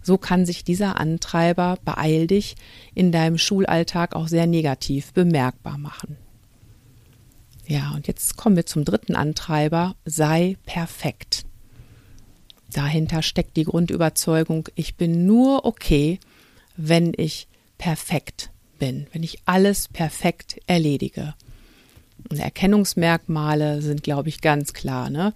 So 0.00 0.18
kann 0.18 0.46
sich 0.46 0.62
dieser 0.62 1.00
Antreiber, 1.00 1.76
beeil 1.84 2.28
dich, 2.28 2.54
in 2.94 3.10
deinem 3.10 3.36
Schulalltag 3.36 4.14
auch 4.14 4.28
sehr 4.28 4.46
negativ 4.46 5.12
bemerkbar 5.12 5.76
machen. 5.76 6.16
Ja, 7.66 7.90
und 7.92 8.06
jetzt 8.06 8.36
kommen 8.36 8.54
wir 8.54 8.64
zum 8.64 8.84
dritten 8.84 9.16
Antreiber, 9.16 9.96
sei 10.04 10.56
perfekt. 10.66 11.46
Dahinter 12.70 13.22
steckt 13.22 13.56
die 13.56 13.64
Grundüberzeugung, 13.64 14.68
ich 14.76 14.94
bin 14.94 15.26
nur 15.26 15.64
okay, 15.64 16.20
wenn 16.76 17.12
ich 17.16 17.48
perfekt 17.76 18.51
bin, 18.82 19.06
wenn 19.12 19.22
ich 19.22 19.38
alles 19.44 19.86
perfekt 19.86 20.58
erledige. 20.66 21.34
Und 22.28 22.40
Erkennungsmerkmale 22.40 23.80
sind, 23.80 24.02
glaube 24.02 24.28
ich, 24.28 24.40
ganz 24.40 24.72
klar. 24.72 25.08
Ne? 25.08 25.32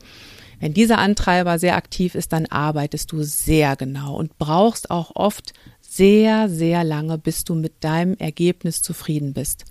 Wenn 0.58 0.74
dieser 0.74 0.98
Antreiber 0.98 1.60
sehr 1.60 1.76
aktiv 1.76 2.16
ist, 2.16 2.32
dann 2.32 2.46
arbeitest 2.46 3.12
du 3.12 3.22
sehr 3.22 3.76
genau 3.76 4.16
und 4.16 4.36
brauchst 4.38 4.90
auch 4.90 5.12
oft 5.14 5.52
sehr, 5.80 6.48
sehr 6.48 6.82
lange, 6.82 7.18
bis 7.18 7.44
du 7.44 7.54
mit 7.54 7.84
deinem 7.84 8.16
Ergebnis 8.16 8.82
zufrieden 8.82 9.32
bist. 9.32 9.64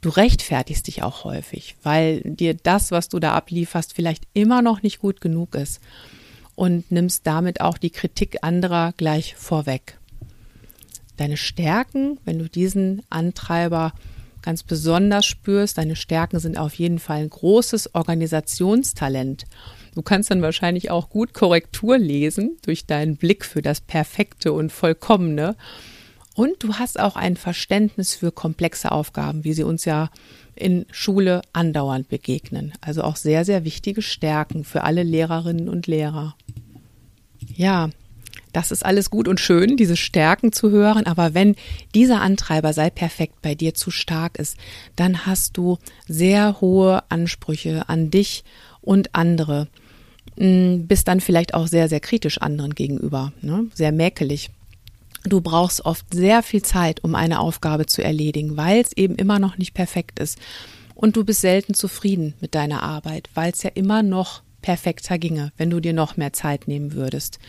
Du 0.00 0.08
rechtfertigst 0.08 0.88
dich 0.88 1.04
auch 1.04 1.22
häufig, 1.22 1.76
weil 1.84 2.20
dir 2.22 2.54
das, 2.54 2.90
was 2.90 3.08
du 3.08 3.20
da 3.20 3.34
ablieferst, 3.34 3.92
vielleicht 3.94 4.24
immer 4.34 4.60
noch 4.60 4.82
nicht 4.82 4.98
gut 4.98 5.20
genug 5.20 5.54
ist 5.54 5.80
und 6.56 6.90
nimmst 6.90 7.28
damit 7.28 7.60
auch 7.60 7.78
die 7.78 7.90
Kritik 7.90 8.38
anderer 8.42 8.92
gleich 8.96 9.36
vorweg. 9.36 9.98
Deine 11.16 11.36
Stärken, 11.36 12.18
wenn 12.24 12.38
du 12.38 12.48
diesen 12.48 13.02
Antreiber 13.10 13.92
ganz 14.42 14.62
besonders 14.62 15.24
spürst, 15.24 15.78
deine 15.78 15.96
Stärken 15.96 16.38
sind 16.38 16.58
auf 16.58 16.74
jeden 16.74 16.98
Fall 16.98 17.22
ein 17.22 17.30
großes 17.30 17.94
Organisationstalent. 17.94 19.44
Du 19.94 20.02
kannst 20.02 20.30
dann 20.30 20.42
wahrscheinlich 20.42 20.90
auch 20.90 21.08
gut 21.08 21.32
Korrektur 21.32 21.96
lesen 21.96 22.58
durch 22.62 22.84
deinen 22.84 23.16
Blick 23.16 23.44
für 23.44 23.62
das 23.62 23.80
Perfekte 23.80 24.52
und 24.52 24.70
Vollkommene. 24.70 25.56
Und 26.34 26.62
du 26.64 26.74
hast 26.74 26.98
auch 26.98 27.16
ein 27.16 27.36
Verständnis 27.36 28.14
für 28.14 28.32
komplexe 28.32 28.90
Aufgaben, 28.90 29.44
wie 29.44 29.52
sie 29.52 29.62
uns 29.62 29.84
ja 29.84 30.10
in 30.56 30.84
Schule 30.90 31.42
andauernd 31.52 32.08
begegnen. 32.08 32.72
Also 32.80 33.02
auch 33.02 33.16
sehr, 33.16 33.44
sehr 33.44 33.64
wichtige 33.64 34.02
Stärken 34.02 34.64
für 34.64 34.82
alle 34.82 35.04
Lehrerinnen 35.04 35.68
und 35.68 35.86
Lehrer. 35.86 36.36
Ja, 37.54 37.90
das 38.54 38.70
ist 38.70 38.84
alles 38.84 39.10
gut 39.10 39.26
und 39.26 39.40
schön, 39.40 39.76
diese 39.76 39.96
Stärken 39.96 40.52
zu 40.52 40.70
hören, 40.70 41.06
aber 41.06 41.34
wenn 41.34 41.56
dieser 41.94 42.20
Antreiber 42.20 42.72
sei 42.72 42.88
perfekt 42.88 43.42
bei 43.42 43.54
dir 43.54 43.74
zu 43.74 43.90
stark 43.90 44.38
ist, 44.38 44.56
dann 44.96 45.26
hast 45.26 45.56
du 45.56 45.78
sehr 46.06 46.60
hohe 46.60 47.02
Ansprüche 47.10 47.88
an 47.88 48.10
dich 48.10 48.44
und 48.80 49.14
andere, 49.14 49.66
mm, 50.36 50.86
bist 50.86 51.08
dann 51.08 51.20
vielleicht 51.20 51.52
auch 51.52 51.66
sehr, 51.66 51.88
sehr 51.88 52.00
kritisch 52.00 52.38
anderen 52.38 52.76
gegenüber, 52.76 53.32
ne? 53.42 53.66
sehr 53.74 53.90
mäkelig. 53.90 54.50
Du 55.24 55.40
brauchst 55.40 55.84
oft 55.84 56.12
sehr 56.14 56.42
viel 56.42 56.62
Zeit, 56.62 57.02
um 57.02 57.16
eine 57.16 57.40
Aufgabe 57.40 57.86
zu 57.86 58.04
erledigen, 58.04 58.56
weil 58.56 58.80
es 58.80 58.92
eben 58.92 59.16
immer 59.16 59.40
noch 59.40 59.58
nicht 59.58 59.74
perfekt 59.74 60.20
ist. 60.20 60.38
Und 60.94 61.16
du 61.16 61.24
bist 61.24 61.40
selten 61.40 61.74
zufrieden 61.74 62.34
mit 62.40 62.54
deiner 62.54 62.82
Arbeit, 62.82 63.30
weil 63.34 63.50
es 63.50 63.64
ja 63.64 63.70
immer 63.74 64.02
noch 64.02 64.42
perfekter 64.62 65.18
ginge, 65.18 65.52
wenn 65.56 65.70
du 65.70 65.80
dir 65.80 65.92
noch 65.92 66.16
mehr 66.16 66.32
Zeit 66.32 66.68
nehmen 66.68 66.92
würdest. 66.92 67.40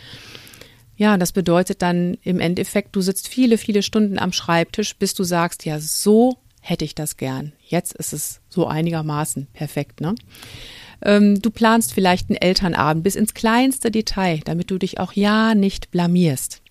Ja, 0.96 1.18
das 1.18 1.32
bedeutet 1.32 1.82
dann 1.82 2.16
im 2.22 2.40
Endeffekt, 2.40 2.96
du 2.96 3.00
sitzt 3.00 3.28
viele, 3.28 3.58
viele 3.58 3.82
Stunden 3.82 4.18
am 4.18 4.32
Schreibtisch, 4.32 4.96
bis 4.96 5.14
du 5.14 5.24
sagst, 5.24 5.64
ja, 5.64 5.78
so 5.78 6.38
hätte 6.60 6.84
ich 6.84 6.94
das 6.94 7.16
gern. 7.16 7.52
Jetzt 7.60 7.94
ist 7.94 8.12
es 8.12 8.40
so 8.48 8.66
einigermaßen 8.66 9.46
perfekt, 9.52 10.00
ne? 10.00 10.14
Ähm, 11.02 11.40
du 11.40 11.50
planst 11.50 11.92
vielleicht 11.92 12.30
einen 12.30 12.40
Elternabend 12.40 13.04
bis 13.04 13.16
ins 13.16 13.34
kleinste 13.34 13.90
Detail, 13.90 14.40
damit 14.44 14.70
du 14.70 14.78
dich 14.78 14.98
auch 14.98 15.12
ja 15.12 15.54
nicht 15.54 15.90
blamierst. 15.90 16.62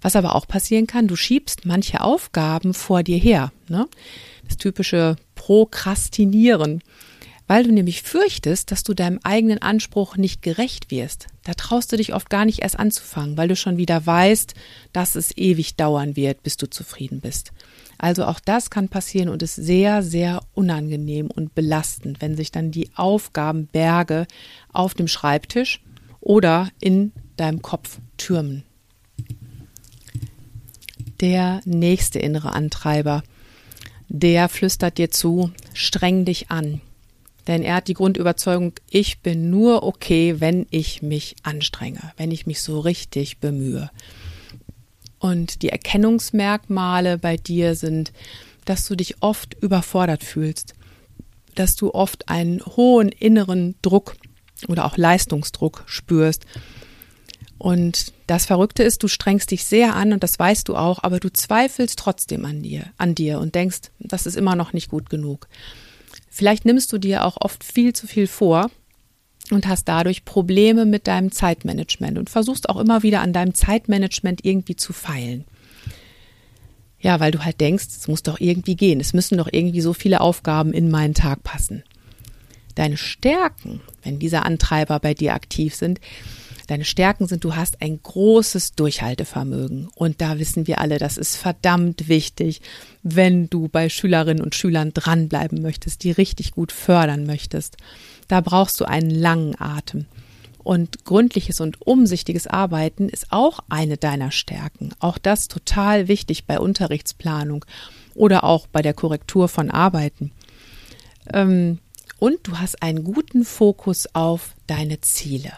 Was 0.00 0.16
aber 0.16 0.34
auch 0.34 0.46
passieren 0.46 0.86
kann, 0.86 1.08
du 1.08 1.16
schiebst 1.16 1.64
manche 1.64 2.00
Aufgaben 2.00 2.74
vor 2.74 3.02
dir 3.02 3.18
her. 3.18 3.52
Ne? 3.68 3.86
Das 4.46 4.56
typische 4.56 5.16
Prokrastinieren. 5.34 6.82
Weil 7.48 7.64
du 7.64 7.72
nämlich 7.72 8.02
fürchtest, 8.02 8.70
dass 8.70 8.84
du 8.84 8.94
deinem 8.94 9.18
eigenen 9.24 9.60
Anspruch 9.60 10.16
nicht 10.16 10.42
gerecht 10.42 10.92
wirst. 10.92 11.26
Da 11.44 11.54
traust 11.54 11.90
du 11.90 11.96
dich 11.96 12.14
oft 12.14 12.30
gar 12.30 12.44
nicht 12.44 12.62
erst 12.62 12.78
anzufangen, 12.78 13.36
weil 13.36 13.48
du 13.48 13.56
schon 13.56 13.76
wieder 13.76 14.06
weißt, 14.06 14.54
dass 14.92 15.16
es 15.16 15.36
ewig 15.36 15.74
dauern 15.74 16.14
wird, 16.14 16.44
bis 16.44 16.56
du 16.56 16.70
zufrieden 16.70 17.20
bist. 17.20 17.50
Also 17.96 18.26
auch 18.26 18.38
das 18.38 18.70
kann 18.70 18.88
passieren 18.88 19.28
und 19.28 19.42
ist 19.42 19.56
sehr, 19.56 20.04
sehr 20.04 20.42
unangenehm 20.54 21.28
und 21.28 21.56
belastend, 21.56 22.20
wenn 22.20 22.36
sich 22.36 22.52
dann 22.52 22.70
die 22.70 22.90
Aufgabenberge 22.94 24.28
auf 24.72 24.94
dem 24.94 25.08
Schreibtisch 25.08 25.80
oder 26.20 26.68
in 26.78 27.10
deinem 27.36 27.62
Kopf 27.62 27.98
türmen 28.18 28.62
der 31.20 31.60
nächste 31.64 32.18
innere 32.18 32.52
Antreiber. 32.52 33.22
Der 34.08 34.48
flüstert 34.48 34.98
dir 34.98 35.10
zu, 35.10 35.52
streng 35.74 36.24
dich 36.24 36.50
an. 36.50 36.80
Denn 37.48 37.62
er 37.62 37.76
hat 37.76 37.88
die 37.88 37.94
Grundüberzeugung, 37.94 38.74
ich 38.88 39.20
bin 39.20 39.50
nur 39.50 39.82
okay, 39.82 40.36
wenn 40.38 40.66
ich 40.70 41.02
mich 41.02 41.34
anstrenge, 41.42 42.12
wenn 42.16 42.30
ich 42.30 42.46
mich 42.46 42.62
so 42.62 42.78
richtig 42.78 43.38
bemühe. 43.38 43.90
Und 45.18 45.62
die 45.62 45.70
Erkennungsmerkmale 45.70 47.18
bei 47.18 47.36
dir 47.36 47.74
sind, 47.74 48.12
dass 48.64 48.86
du 48.86 48.94
dich 48.94 49.20
oft 49.20 49.54
überfordert 49.60 50.22
fühlst, 50.22 50.74
dass 51.56 51.74
du 51.74 51.92
oft 51.92 52.28
einen 52.28 52.64
hohen 52.64 53.08
inneren 53.08 53.74
Druck 53.82 54.16
oder 54.68 54.84
auch 54.84 54.96
Leistungsdruck 54.96 55.82
spürst 55.86 56.44
und 57.58 58.12
das 58.28 58.46
Verrückte 58.46 58.84
ist, 58.84 59.02
du 59.02 59.08
strengst 59.08 59.50
dich 59.50 59.64
sehr 59.64 59.96
an 59.96 60.12
und 60.12 60.22
das 60.22 60.38
weißt 60.38 60.68
du 60.68 60.76
auch, 60.76 61.02
aber 61.02 61.18
du 61.18 61.30
zweifelst 61.30 61.98
trotzdem 61.98 62.44
an 62.44 62.62
dir, 62.62 62.84
an 62.96 63.16
dir 63.16 63.40
und 63.40 63.56
denkst, 63.56 63.90
das 63.98 64.26
ist 64.26 64.36
immer 64.36 64.54
noch 64.54 64.72
nicht 64.72 64.88
gut 64.88 65.10
genug. 65.10 65.48
Vielleicht 66.38 66.64
nimmst 66.64 66.92
du 66.92 66.98
dir 66.98 67.24
auch 67.24 67.36
oft 67.40 67.64
viel 67.64 67.94
zu 67.94 68.06
viel 68.06 68.28
vor 68.28 68.70
und 69.50 69.66
hast 69.66 69.88
dadurch 69.88 70.24
Probleme 70.24 70.86
mit 70.86 71.08
deinem 71.08 71.32
Zeitmanagement 71.32 72.16
und 72.16 72.30
versuchst 72.30 72.68
auch 72.68 72.76
immer 72.76 73.02
wieder 73.02 73.22
an 73.22 73.32
deinem 73.32 73.54
Zeitmanagement 73.54 74.44
irgendwie 74.44 74.76
zu 74.76 74.92
feilen. 74.92 75.46
Ja, 77.00 77.18
weil 77.18 77.32
du 77.32 77.44
halt 77.44 77.60
denkst, 77.60 77.86
es 77.88 78.06
muss 78.06 78.22
doch 78.22 78.38
irgendwie 78.38 78.76
gehen. 78.76 79.00
Es 79.00 79.14
müssen 79.14 79.36
doch 79.36 79.48
irgendwie 79.50 79.80
so 79.80 79.92
viele 79.92 80.20
Aufgaben 80.20 80.72
in 80.72 80.92
meinen 80.92 81.14
Tag 81.14 81.42
passen. 81.42 81.82
Deine 82.76 82.98
Stärken, 82.98 83.80
wenn 84.04 84.20
diese 84.20 84.44
Antreiber 84.44 85.00
bei 85.00 85.14
dir 85.14 85.34
aktiv 85.34 85.74
sind, 85.74 86.00
Deine 86.68 86.84
Stärken 86.84 87.26
sind, 87.26 87.44
du 87.44 87.56
hast 87.56 87.80
ein 87.80 87.98
großes 88.02 88.72
Durchhaltevermögen. 88.72 89.88
Und 89.94 90.20
da 90.20 90.38
wissen 90.38 90.66
wir 90.66 90.80
alle, 90.82 90.98
das 90.98 91.16
ist 91.16 91.34
verdammt 91.34 92.08
wichtig, 92.08 92.60
wenn 93.02 93.48
du 93.48 93.68
bei 93.68 93.88
Schülerinnen 93.88 94.44
und 94.44 94.54
Schülern 94.54 94.92
dranbleiben 94.92 95.62
möchtest, 95.62 96.04
die 96.04 96.10
richtig 96.10 96.52
gut 96.52 96.70
fördern 96.70 97.24
möchtest. 97.24 97.78
Da 98.28 98.42
brauchst 98.42 98.78
du 98.82 98.84
einen 98.84 99.08
langen 99.08 99.58
Atem. 99.58 100.04
Und 100.58 101.06
gründliches 101.06 101.62
und 101.62 101.86
umsichtiges 101.86 102.46
Arbeiten 102.46 103.08
ist 103.08 103.28
auch 103.30 103.60
eine 103.70 103.96
deiner 103.96 104.30
Stärken. 104.30 104.90
Auch 104.98 105.16
das 105.16 105.48
total 105.48 106.06
wichtig 106.06 106.44
bei 106.44 106.60
Unterrichtsplanung 106.60 107.64
oder 108.14 108.44
auch 108.44 108.66
bei 108.66 108.82
der 108.82 108.92
Korrektur 108.92 109.48
von 109.48 109.70
Arbeiten. 109.70 110.32
Ähm, 111.32 111.78
und 112.18 112.40
du 112.42 112.58
hast 112.58 112.82
einen 112.82 113.04
guten 113.04 113.46
Fokus 113.46 114.06
auf 114.14 114.54
deine 114.66 115.00
Ziele. 115.00 115.52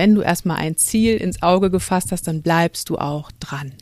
Wenn 0.00 0.14
du 0.14 0.22
erstmal 0.22 0.56
ein 0.56 0.78
Ziel 0.78 1.18
ins 1.18 1.42
Auge 1.42 1.70
gefasst 1.70 2.10
hast, 2.10 2.26
dann 2.26 2.40
bleibst 2.40 2.88
du 2.88 2.96
auch 2.96 3.30
dran. 3.38 3.74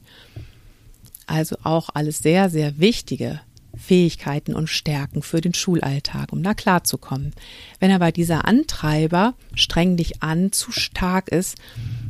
Also 1.28 1.54
auch 1.62 1.90
alles 1.94 2.18
sehr, 2.18 2.50
sehr 2.50 2.80
wichtige 2.80 3.40
Fähigkeiten 3.76 4.52
und 4.52 4.66
Stärken 4.66 5.22
für 5.22 5.40
den 5.40 5.54
Schulalltag, 5.54 6.32
um 6.32 6.42
da 6.42 6.54
klarzukommen. 6.54 7.34
Wenn 7.78 7.92
aber 7.92 8.10
dieser 8.10 8.48
Antreiber 8.48 9.34
streng 9.54 9.96
dich 9.96 10.20
an 10.20 10.50
zu 10.50 10.72
stark 10.72 11.28
ist, 11.28 11.54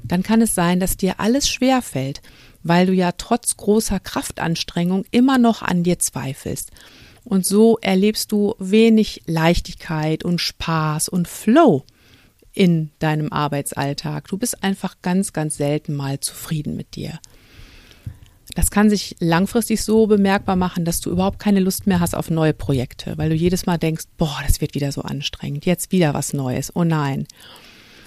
dann 0.05 0.23
kann 0.23 0.41
es 0.41 0.55
sein, 0.55 0.81
dass 0.81 0.97
dir 0.97 1.21
alles 1.21 1.47
schwer 1.47 1.83
fällt, 1.83 2.23
weil 2.63 2.87
du 2.87 2.95
ja 2.95 3.13
trotz 3.13 3.59
großer 3.59 4.01
Kraftanstrengung 4.01 5.05
immer 5.11 5.37
noch 5.37 5.61
an 5.61 5.83
dir 5.83 5.99
zweifelst. 5.99 6.71
Und 7.25 7.45
so 7.45 7.77
erlebst 7.83 8.33
du 8.33 8.55
wenig 8.59 9.25
Leichtigkeit 9.27 10.25
und 10.25 10.41
Spaß 10.41 11.11
und 11.11 11.29
Flow 11.29 11.85
in 12.59 12.91
deinem 12.99 13.33
Arbeitsalltag. 13.33 14.27
Du 14.27 14.37
bist 14.37 14.65
einfach 14.65 14.97
ganz, 15.01 15.33
ganz 15.33 15.57
selten 15.57 15.95
mal 15.95 16.19
zufrieden 16.19 16.75
mit 16.75 16.97
dir. 16.97 17.21
Das 18.57 18.73
kann 18.73 18.91
sich 18.91 19.15
langfristig 19.21 19.85
so 19.85 20.09
bemerkbar 20.09 20.57
machen, 20.57 20.85
dass 20.85 20.99
du 21.01 21.11
überhaupt 21.11 21.39
keine 21.39 21.61
Lust 21.61 21.87
mehr 21.87 22.01
hast 22.01 22.17
auf 22.17 22.31
neue 22.31 22.55
Projekte, 22.55 23.17
weil 23.17 23.29
du 23.29 23.37
jedes 23.37 23.67
Mal 23.67 23.79
denkst, 23.79 24.07
boah, 24.17 24.41
das 24.45 24.61
wird 24.61 24.75
wieder 24.75 24.91
so 24.91 25.03
anstrengend, 25.03 25.67
jetzt 25.67 25.93
wieder 25.93 26.15
was 26.15 26.33
Neues, 26.33 26.75
oh 26.75 26.83
nein. 26.83 27.29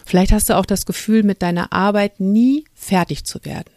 Vielleicht 0.05 0.33
hast 0.33 0.49
du 0.49 0.57
auch 0.57 0.65
das 0.65 0.85
Gefühl, 0.85 1.23
mit 1.23 1.41
deiner 1.41 1.71
Arbeit 1.71 2.19
nie 2.19 2.65
fertig 2.73 3.23
zu 3.23 3.45
werden. 3.45 3.71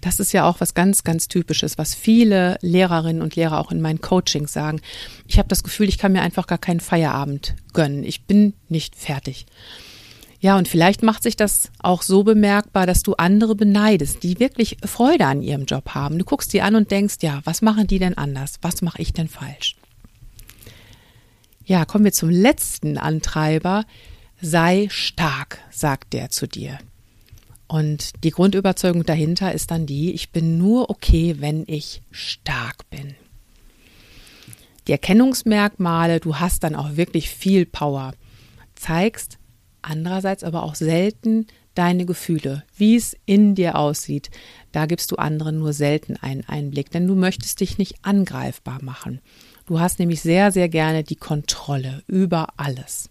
Das 0.00 0.18
ist 0.18 0.32
ja 0.32 0.48
auch 0.48 0.60
was 0.60 0.72
ganz, 0.72 1.04
ganz 1.04 1.28
typisches, 1.28 1.76
was 1.76 1.94
viele 1.94 2.56
Lehrerinnen 2.62 3.20
und 3.20 3.36
Lehrer 3.36 3.58
auch 3.58 3.70
in 3.70 3.82
meinen 3.82 4.00
Coachings 4.00 4.52
sagen. 4.52 4.80
Ich 5.26 5.36
habe 5.36 5.48
das 5.48 5.62
Gefühl, 5.62 5.88
ich 5.88 5.98
kann 5.98 6.12
mir 6.12 6.22
einfach 6.22 6.46
gar 6.46 6.58
keinen 6.58 6.80
Feierabend 6.80 7.54
gönnen. 7.74 8.04
Ich 8.04 8.24
bin 8.24 8.54
nicht 8.70 8.96
fertig. 8.96 9.44
Ja, 10.40 10.58
und 10.58 10.68
vielleicht 10.68 11.02
macht 11.02 11.22
sich 11.22 11.36
das 11.36 11.70
auch 11.78 12.02
so 12.02 12.22
bemerkbar, 12.22 12.86
dass 12.86 13.02
du 13.02 13.14
andere 13.14 13.54
beneidest, 13.54 14.22
die 14.22 14.38
wirklich 14.38 14.76
Freude 14.84 15.26
an 15.26 15.42
ihrem 15.42 15.64
Job 15.64 15.90
haben. 15.94 16.18
Du 16.18 16.24
guckst 16.24 16.52
die 16.52 16.62
an 16.62 16.74
und 16.74 16.90
denkst, 16.90 17.16
ja, 17.22 17.40
was 17.44 17.62
machen 17.62 17.86
die 17.86 17.98
denn 17.98 18.18
anders? 18.18 18.56
Was 18.62 18.82
mache 18.82 19.00
ich 19.00 19.12
denn 19.12 19.28
falsch? 19.28 19.76
Ja, 21.64 21.84
kommen 21.84 22.04
wir 22.04 22.12
zum 22.12 22.30
letzten 22.30 22.98
Antreiber. 22.98 23.84
Sei 24.40 24.88
stark, 24.90 25.58
sagt 25.70 26.12
der 26.12 26.30
zu 26.30 26.46
dir. 26.46 26.78
Und 27.66 28.22
die 28.22 28.30
Grundüberzeugung 28.30 29.04
dahinter 29.04 29.52
ist 29.52 29.70
dann 29.70 29.86
die, 29.86 30.12
ich 30.12 30.30
bin 30.30 30.58
nur 30.58 30.90
okay, 30.90 31.36
wenn 31.40 31.64
ich 31.66 32.02
stark 32.10 32.88
bin. 32.90 33.16
Die 34.86 34.92
Erkennungsmerkmale, 34.92 36.20
du 36.20 36.36
hast 36.36 36.62
dann 36.62 36.76
auch 36.76 36.96
wirklich 36.96 37.30
viel 37.30 37.66
Power, 37.66 38.12
zeigst 38.76 39.38
andererseits 39.86 40.44
aber 40.44 40.62
auch 40.62 40.74
selten 40.74 41.46
deine 41.74 42.06
Gefühle, 42.06 42.64
wie 42.76 42.96
es 42.96 43.16
in 43.26 43.54
dir 43.54 43.76
aussieht. 43.76 44.30
Da 44.72 44.86
gibst 44.86 45.12
du 45.12 45.16
anderen 45.16 45.58
nur 45.58 45.72
selten 45.72 46.16
einen 46.16 46.44
Einblick, 46.48 46.90
denn 46.90 47.06
du 47.06 47.14
möchtest 47.14 47.60
dich 47.60 47.78
nicht 47.78 47.96
angreifbar 48.02 48.82
machen. 48.82 49.20
Du 49.66 49.80
hast 49.80 49.98
nämlich 49.98 50.20
sehr, 50.20 50.52
sehr 50.52 50.68
gerne 50.68 51.04
die 51.04 51.16
Kontrolle 51.16 52.02
über 52.06 52.48
alles. 52.56 53.10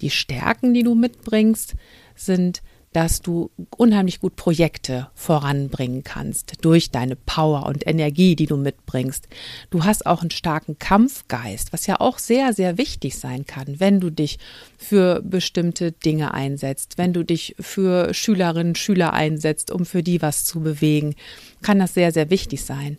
Die 0.00 0.10
Stärken, 0.10 0.74
die 0.74 0.82
du 0.82 0.94
mitbringst, 0.94 1.74
sind 2.14 2.62
dass 2.98 3.22
du 3.22 3.52
unheimlich 3.76 4.18
gut 4.18 4.34
Projekte 4.34 5.06
voranbringen 5.14 6.02
kannst 6.02 6.64
durch 6.64 6.90
deine 6.90 7.14
Power 7.14 7.64
und 7.66 7.86
Energie, 7.86 8.34
die 8.34 8.46
du 8.46 8.56
mitbringst. 8.56 9.28
Du 9.70 9.84
hast 9.84 10.04
auch 10.04 10.22
einen 10.22 10.32
starken 10.32 10.80
Kampfgeist, 10.80 11.72
was 11.72 11.86
ja 11.86 12.00
auch 12.00 12.18
sehr, 12.18 12.52
sehr 12.52 12.76
wichtig 12.76 13.16
sein 13.16 13.46
kann, 13.46 13.78
wenn 13.78 14.00
du 14.00 14.10
dich 14.10 14.40
für 14.76 15.22
bestimmte 15.22 15.92
Dinge 15.92 16.34
einsetzt, 16.34 16.98
wenn 16.98 17.12
du 17.12 17.22
dich 17.22 17.54
für 17.60 18.12
Schülerinnen, 18.12 18.74
Schüler 18.74 19.12
einsetzt, 19.12 19.70
um 19.70 19.86
für 19.86 20.02
die 20.02 20.20
was 20.20 20.44
zu 20.44 20.58
bewegen, 20.58 21.14
kann 21.62 21.78
das 21.78 21.94
sehr, 21.94 22.10
sehr 22.10 22.30
wichtig 22.30 22.64
sein. 22.64 22.98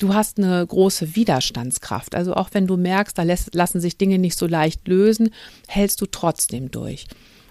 Du 0.00 0.14
hast 0.14 0.38
eine 0.38 0.66
große 0.66 1.14
Widerstandskraft. 1.14 2.16
Also 2.16 2.34
auch 2.34 2.48
wenn 2.54 2.66
du 2.66 2.76
merkst, 2.76 3.16
da 3.16 3.22
lassen 3.22 3.80
sich 3.80 3.96
Dinge 3.96 4.18
nicht 4.18 4.36
so 4.36 4.48
leicht 4.48 4.88
lösen, 4.88 5.30
hältst 5.68 6.00
du 6.00 6.06
trotzdem 6.06 6.72
durch. 6.72 7.06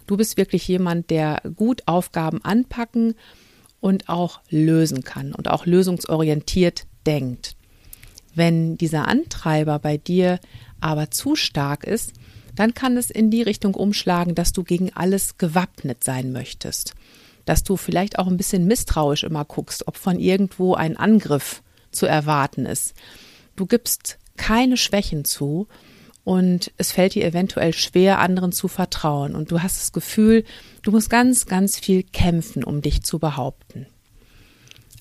Du 0.08 0.18
bist 0.18 0.38
wirklich 0.38 0.68
jemand, 0.68 1.10
der 1.10 1.42
gut 1.56 1.84
Aufgaben 1.86 2.44
anpacken 2.44 3.16
und 3.80 4.10
auch 4.10 4.42
lösen 4.50 5.04
kann 5.04 5.34
und 5.34 5.50
auch 5.50 5.66
lösungsorientiert 5.66 6.86
denkt. 7.06 7.56
Wenn 8.34 8.78
dieser 8.78 9.08
Antreiber 9.08 9.80
bei 9.80 9.98
dir 9.98 10.40
aber 10.80 11.12
zu 11.12 11.36
stark 11.36 11.84
ist, 11.84 12.14
dann 12.56 12.74
kann 12.74 12.98
es 12.98 13.10
in 13.10 13.32
die 13.32 13.42
Richtung 13.42 13.74
umschlagen, 13.76 14.36
dass 14.36 14.52
du 14.52 14.64
gegen 14.64 14.94
alles 14.94 15.38
gewappnet 15.38 16.04
sein 16.04 16.32
möchtest. 16.32 16.94
Dass 17.46 17.64
du 17.64 17.78
vielleicht 17.78 18.20
auch 18.20 18.28
ein 18.28 18.38
bisschen 18.38 18.66
misstrauisch 18.66 19.24
immer 19.24 19.46
guckst, 19.46 19.88
ob 19.88 19.98
von 19.98 20.20
irgendwo 20.20 20.76
ein 20.76 20.98
Angriff 20.98 21.64
zu 21.92 22.06
erwarten 22.06 22.66
ist. 22.66 22.94
Du 23.56 23.66
gibst 23.66 24.18
keine 24.38 24.78
Schwächen 24.78 25.26
zu 25.26 25.68
und 26.24 26.72
es 26.78 26.92
fällt 26.92 27.16
dir 27.16 27.26
eventuell 27.26 27.74
schwer, 27.74 28.20
anderen 28.20 28.52
zu 28.52 28.68
vertrauen 28.68 29.36
und 29.36 29.52
du 29.52 29.62
hast 29.62 29.80
das 29.80 29.92
Gefühl, 29.92 30.44
du 30.84 30.92
musst 30.92 31.10
ganz, 31.10 31.46
ganz 31.46 31.80
viel 31.80 32.04
kämpfen, 32.04 32.64
um 32.64 32.82
dich 32.82 33.04
zu 33.04 33.20
behaupten. 33.20 33.88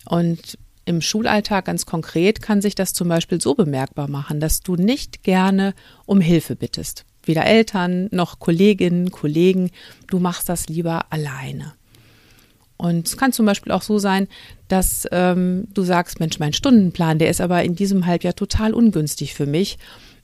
Und 0.06 0.59
im 0.87 1.02
Schulalltag 1.02 1.66
ganz 1.66 1.87
konkret 1.87 2.42
kann 2.42 2.62
sich 2.62 2.74
das 2.74 2.94
zum 2.94 3.09
Beispiel 3.09 3.40
so 3.40 3.54
bemerkbar 3.54 4.09
machen, 4.09 4.40
dass 4.40 4.61
du 4.61 4.76
nicht 4.76 5.22
gerne 5.22 5.74
um 6.06 6.20
Hilfe 6.20 6.56
bittest. 6.56 7.04
Weder 7.22 7.44
Eltern 7.44 8.09
noch 8.11 8.38
Kolleginnen, 8.38 9.11
Kollegen, 9.11 9.70
du 10.09 10.18
machst 10.18 10.48
das 10.48 10.68
lieber 10.68 11.12
alleine. 11.12 11.74
Und 12.76 13.06
es 13.06 13.18
kann 13.18 13.33
zum 13.33 13.44
Beispiel 13.44 13.72
auch 13.72 13.83
so 13.83 13.98
sein, 13.98 14.26
dass 14.68 15.06
ähm, 15.12 15.68
du 15.74 15.83
sagst, 15.83 16.18
Mensch, 16.18 16.38
mein 16.38 16.54
Stundenplan, 16.54 17.18
der 17.18 17.28
ist 17.28 17.42
aber 17.42 17.62
in 17.62 17.76
diesem 17.76 18.06
Halbjahr 18.06 18.35
total 18.35 18.72
ungünstig 18.72 19.35
für 19.35 19.44
mich. 19.44 19.76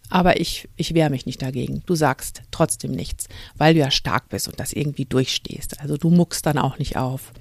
Aber 0.08 0.40
ich, 0.40 0.68
ich 0.76 0.94
wehre 0.94 1.10
mich 1.10 1.26
nicht 1.26 1.42
dagegen. 1.42 1.82
Du 1.86 1.94
sagst 1.94 2.42
trotzdem 2.50 2.92
nichts, 2.92 3.28
weil 3.56 3.74
du 3.74 3.80
ja 3.80 3.90
stark 3.90 4.28
bist 4.28 4.48
und 4.48 4.60
das 4.60 4.72
irgendwie 4.72 5.04
durchstehst. 5.04 5.80
Also 5.80 5.96
du 5.96 6.10
muckst 6.10 6.46
dann 6.46 6.58
auch 6.58 6.78
nicht 6.78 6.96
auf. 6.96 7.32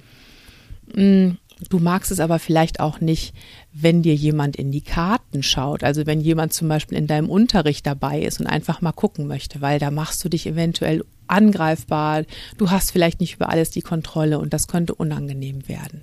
Mm, 0.94 1.32
du 1.70 1.78
magst 1.78 2.10
es 2.10 2.20
aber 2.20 2.38
vielleicht 2.38 2.80
auch 2.80 3.00
nicht, 3.00 3.34
wenn 3.72 4.02
dir 4.02 4.14
jemand 4.14 4.56
in 4.56 4.72
die 4.72 4.80
Karten 4.80 5.42
schaut. 5.42 5.84
Also 5.84 6.06
wenn 6.06 6.20
jemand 6.20 6.52
zum 6.52 6.68
Beispiel 6.68 6.98
in 6.98 7.06
deinem 7.06 7.30
Unterricht 7.30 7.86
dabei 7.86 8.20
ist 8.20 8.40
und 8.40 8.46
einfach 8.46 8.80
mal 8.80 8.92
gucken 8.92 9.26
möchte, 9.26 9.60
weil 9.60 9.78
da 9.78 9.90
machst 9.90 10.24
du 10.24 10.28
dich 10.28 10.46
eventuell 10.46 11.04
angreifbar. 11.28 12.24
Du 12.58 12.70
hast 12.70 12.90
vielleicht 12.90 13.20
nicht 13.20 13.34
über 13.34 13.48
alles 13.48 13.70
die 13.70 13.82
Kontrolle 13.82 14.38
und 14.38 14.52
das 14.52 14.66
könnte 14.66 14.94
unangenehm 14.94 15.68
werden. 15.68 16.02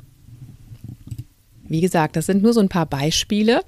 Wie 1.68 1.82
gesagt, 1.82 2.16
das 2.16 2.26
sind 2.26 2.44
nur 2.44 2.54
so 2.54 2.60
ein 2.60 2.70
paar 2.70 2.86
Beispiele 2.86 3.62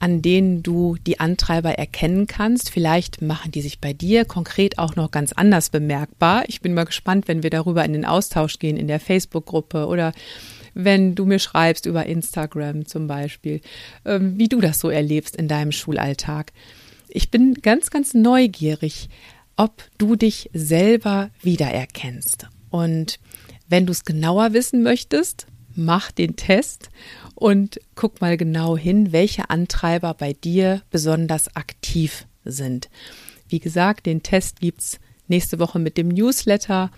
an 0.00 0.22
denen 0.22 0.62
du 0.62 0.96
die 1.06 1.20
Antreiber 1.20 1.72
erkennen 1.72 2.26
kannst. 2.26 2.70
Vielleicht 2.70 3.20
machen 3.20 3.50
die 3.50 3.62
sich 3.62 3.80
bei 3.80 3.92
dir 3.92 4.24
konkret 4.24 4.78
auch 4.78 4.96
noch 4.96 5.10
ganz 5.10 5.32
anders 5.32 5.70
bemerkbar. 5.70 6.44
Ich 6.46 6.60
bin 6.60 6.74
mal 6.74 6.84
gespannt, 6.84 7.28
wenn 7.28 7.42
wir 7.42 7.50
darüber 7.50 7.84
in 7.84 7.92
den 7.92 8.04
Austausch 8.04 8.58
gehen 8.58 8.76
in 8.76 8.86
der 8.86 9.00
Facebook-Gruppe 9.00 9.86
oder 9.86 10.12
wenn 10.74 11.14
du 11.14 11.24
mir 11.24 11.40
schreibst 11.40 11.86
über 11.86 12.06
Instagram 12.06 12.86
zum 12.86 13.08
Beispiel, 13.08 13.60
ähm, 14.04 14.38
wie 14.38 14.48
du 14.48 14.60
das 14.60 14.78
so 14.78 14.90
erlebst 14.90 15.34
in 15.34 15.48
deinem 15.48 15.72
Schulalltag. 15.72 16.52
Ich 17.08 17.30
bin 17.30 17.54
ganz, 17.54 17.90
ganz 17.90 18.14
neugierig, 18.14 19.08
ob 19.56 19.82
du 19.98 20.14
dich 20.14 20.50
selber 20.52 21.30
wiedererkennst. 21.42 22.46
Und 22.70 23.18
wenn 23.68 23.86
du 23.86 23.92
es 23.92 24.04
genauer 24.04 24.52
wissen 24.52 24.82
möchtest, 24.82 25.46
mach 25.78 26.10
den 26.10 26.36
Test 26.36 26.90
und 27.34 27.80
guck 27.94 28.20
mal 28.20 28.36
genau 28.36 28.76
hin, 28.76 29.12
welche 29.12 29.48
Antreiber 29.48 30.12
bei 30.14 30.32
dir 30.32 30.82
besonders 30.90 31.54
aktiv 31.56 32.26
sind. 32.44 32.90
Wie 33.48 33.60
gesagt, 33.60 34.06
den 34.06 34.22
Test 34.22 34.60
gibt's 34.60 34.98
nächste 35.28 35.58
Woche 35.58 35.78
mit 35.78 35.96
dem 35.96 36.08
Newsletter 36.08 36.90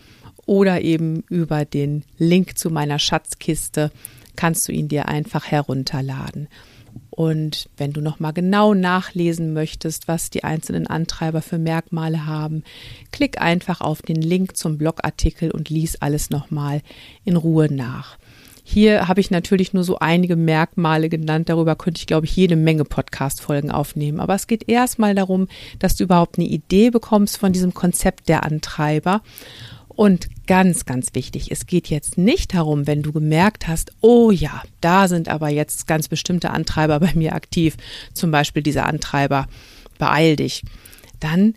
oder 0.47 0.81
eben 0.81 1.23
über 1.29 1.65
den 1.65 2.05
Link 2.19 2.59
zu 2.59 2.71
meiner 2.71 2.99
Schatzkiste 2.99 3.93
kannst 4.37 4.67
du 4.67 4.73
ihn 4.73 4.89
dir 4.89 5.09
einfach 5.09 5.47
herunterladen. 5.47 6.49
Und 7.11 7.69
wenn 7.77 7.93
du 7.93 8.01
nochmal 8.01 8.33
genau 8.33 8.75
nachlesen 8.75 9.53
möchtest, 9.53 10.09
was 10.09 10.31
die 10.31 10.45
einzelnen 10.45 10.87
Antreiber 10.87 11.43
für 11.43 11.59
Merkmale 11.59 12.27
haben, 12.27 12.65
klick 13.13 13.41
einfach 13.41 13.81
auf 13.81 14.03
den 14.03 14.23
Link 14.23 14.57
zum 14.57 14.79
Blogartikel 14.79 15.51
und 15.51 15.69
lies 15.69 15.97
alles 15.97 16.31
nochmal 16.31 16.83
in 17.25 17.37
Ruhe 17.37 17.73
nach. 17.73 18.17
Hier 18.73 19.09
habe 19.09 19.21
ich 19.21 19.33
natürlich 19.33 19.73
nur 19.73 19.83
so 19.83 19.99
einige 19.99 20.37
Merkmale 20.37 21.09
genannt. 21.09 21.49
Darüber 21.49 21.75
könnte 21.75 21.99
ich, 21.99 22.07
glaube 22.07 22.27
ich, 22.27 22.37
jede 22.37 22.55
Menge 22.55 22.85
Podcast-Folgen 22.85 23.73
aufnehmen. 23.73 24.21
Aber 24.21 24.37
es 24.37 24.47
geht 24.47 24.69
erstmal 24.69 25.17
darum, 25.17 25.49
dass 25.81 25.97
du 25.97 26.05
überhaupt 26.05 26.39
eine 26.39 26.47
Idee 26.47 26.91
bekommst 26.91 27.37
von 27.37 27.53
diesem 27.53 27.75
Konzept 27.75 28.29
der 28.29 28.45
Antreiber. 28.45 29.23
Und 29.89 30.29
ganz, 30.47 30.87
ganz 30.87 31.17
wichtig, 31.17 31.51
es 31.51 31.67
geht 31.67 31.89
jetzt 31.91 32.17
nicht 32.17 32.55
darum, 32.55 32.87
wenn 32.87 33.03
du 33.03 33.11
gemerkt 33.11 33.67
hast, 33.67 33.91
oh 34.03 34.31
ja, 34.31 34.63
da 34.81 35.09
sind 35.09 35.29
aber 35.29 35.49
jetzt 35.49 35.89
ganz 35.89 36.07
bestimmte 36.07 36.51
Antreiber 36.51 37.01
bei 37.01 37.13
mir 37.17 37.35
aktiv, 37.35 37.77
zum 38.15 38.31
Beispiel 38.31 38.63
dieser 38.63 38.87
Antreiber, 38.87 39.49
beeil 39.99 40.37
dich, 40.37 40.63
dann 41.19 41.55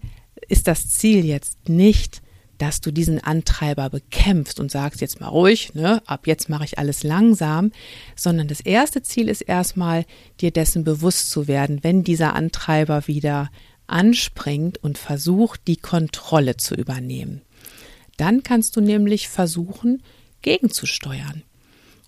ist 0.49 0.67
das 0.67 0.89
Ziel 0.89 1.23
jetzt 1.23 1.69
nicht, 1.69 2.23
dass 2.58 2.82
du 2.82 2.92
diesen 2.92 3.24
Antreiber 3.24 3.89
bekämpfst 3.89 4.60
und 4.60 4.72
sagst 4.72 5.02
jetzt 5.02 5.20
mal 5.20 5.28
ruhig, 5.28 5.74
ne, 5.74 6.02
ab 6.06 6.28
jetzt 6.28 6.50
mache 6.50 6.66
ich 6.66 6.78
alles 6.78 7.04
langsam, 7.04 7.72
sondern 8.16 8.48
das 8.48 8.62
erste 8.62 9.02
Ziel 9.02 9.30
ist 9.30 9.42
erstmal, 9.42 10.06
dir 10.39 10.52
dessen 10.52 10.84
bewusst 10.84 11.30
zu 11.30 11.48
werden, 11.48 11.84
wenn 11.84 12.04
dieser 12.04 12.36
Antreiber 12.36 13.08
wieder 13.08 13.50
anspringt 13.88 14.78
und 14.84 14.98
versucht, 14.98 15.62
die 15.68 15.78
Kontrolle 15.78 16.58
zu 16.58 16.76
übernehmen. 16.76 17.42
Dann 18.18 18.44
kannst 18.44 18.76
du 18.76 18.82
nämlich 18.82 19.28
versuchen, 19.28 20.04
gegenzusteuern. 20.42 21.44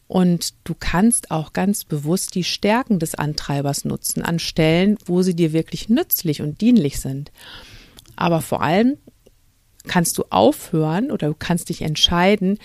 Und 0.07 0.53
du 0.65 0.75
kannst 0.77 1.31
auch 1.31 1.53
ganz 1.53 1.83
bewusst 1.83 2.35
die 2.35 2.43
Stärken 2.43 2.99
des 2.99 3.15
Antreibers 3.15 3.85
nutzen 3.85 4.21
an 4.21 4.37
Stellen, 4.37 4.97
wo 5.05 5.23
sie 5.23 5.35
dir 5.35 5.51
wirklich 5.51 5.89
nützlich 5.89 6.41
und 6.43 6.61
dienlich 6.61 6.99
sind. 6.99 7.31
Aber 8.15 8.41
vor 8.41 8.61
allem 8.61 8.97
kannst 9.85 10.17
du 10.17 10.25
aufhören 10.29 11.11
oder 11.11 11.27
du 11.27 11.35
kannst 11.37 11.69
dich 11.69 11.81
entscheiden, 11.81 12.57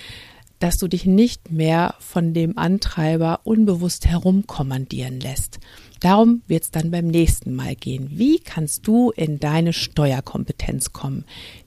dass 0.59 0.77
du 0.77 0.89
dich 0.89 1.07
nicht 1.07 1.51
mehr 1.51 1.95
von 1.99 2.35
dem 2.35 2.59
Antreiber 2.59 3.41
unbewusst 3.45 4.07
herumkommandieren 4.07 5.19
lässt. 5.19 5.59
Darum 6.01 6.43
wird 6.47 6.65
es 6.65 6.71
dann 6.71 6.91
beim 6.91 7.07
nächsten 7.07 7.55
Mal 7.55 7.75
gehen. 7.75 8.09
Wie 8.13 8.39
kannst 8.39 8.87
du 8.87 9.11
in 9.11 9.41
deine 9.41 9.73
Steuerkompetenz 9.73 10.93
kommen? 10.93 11.25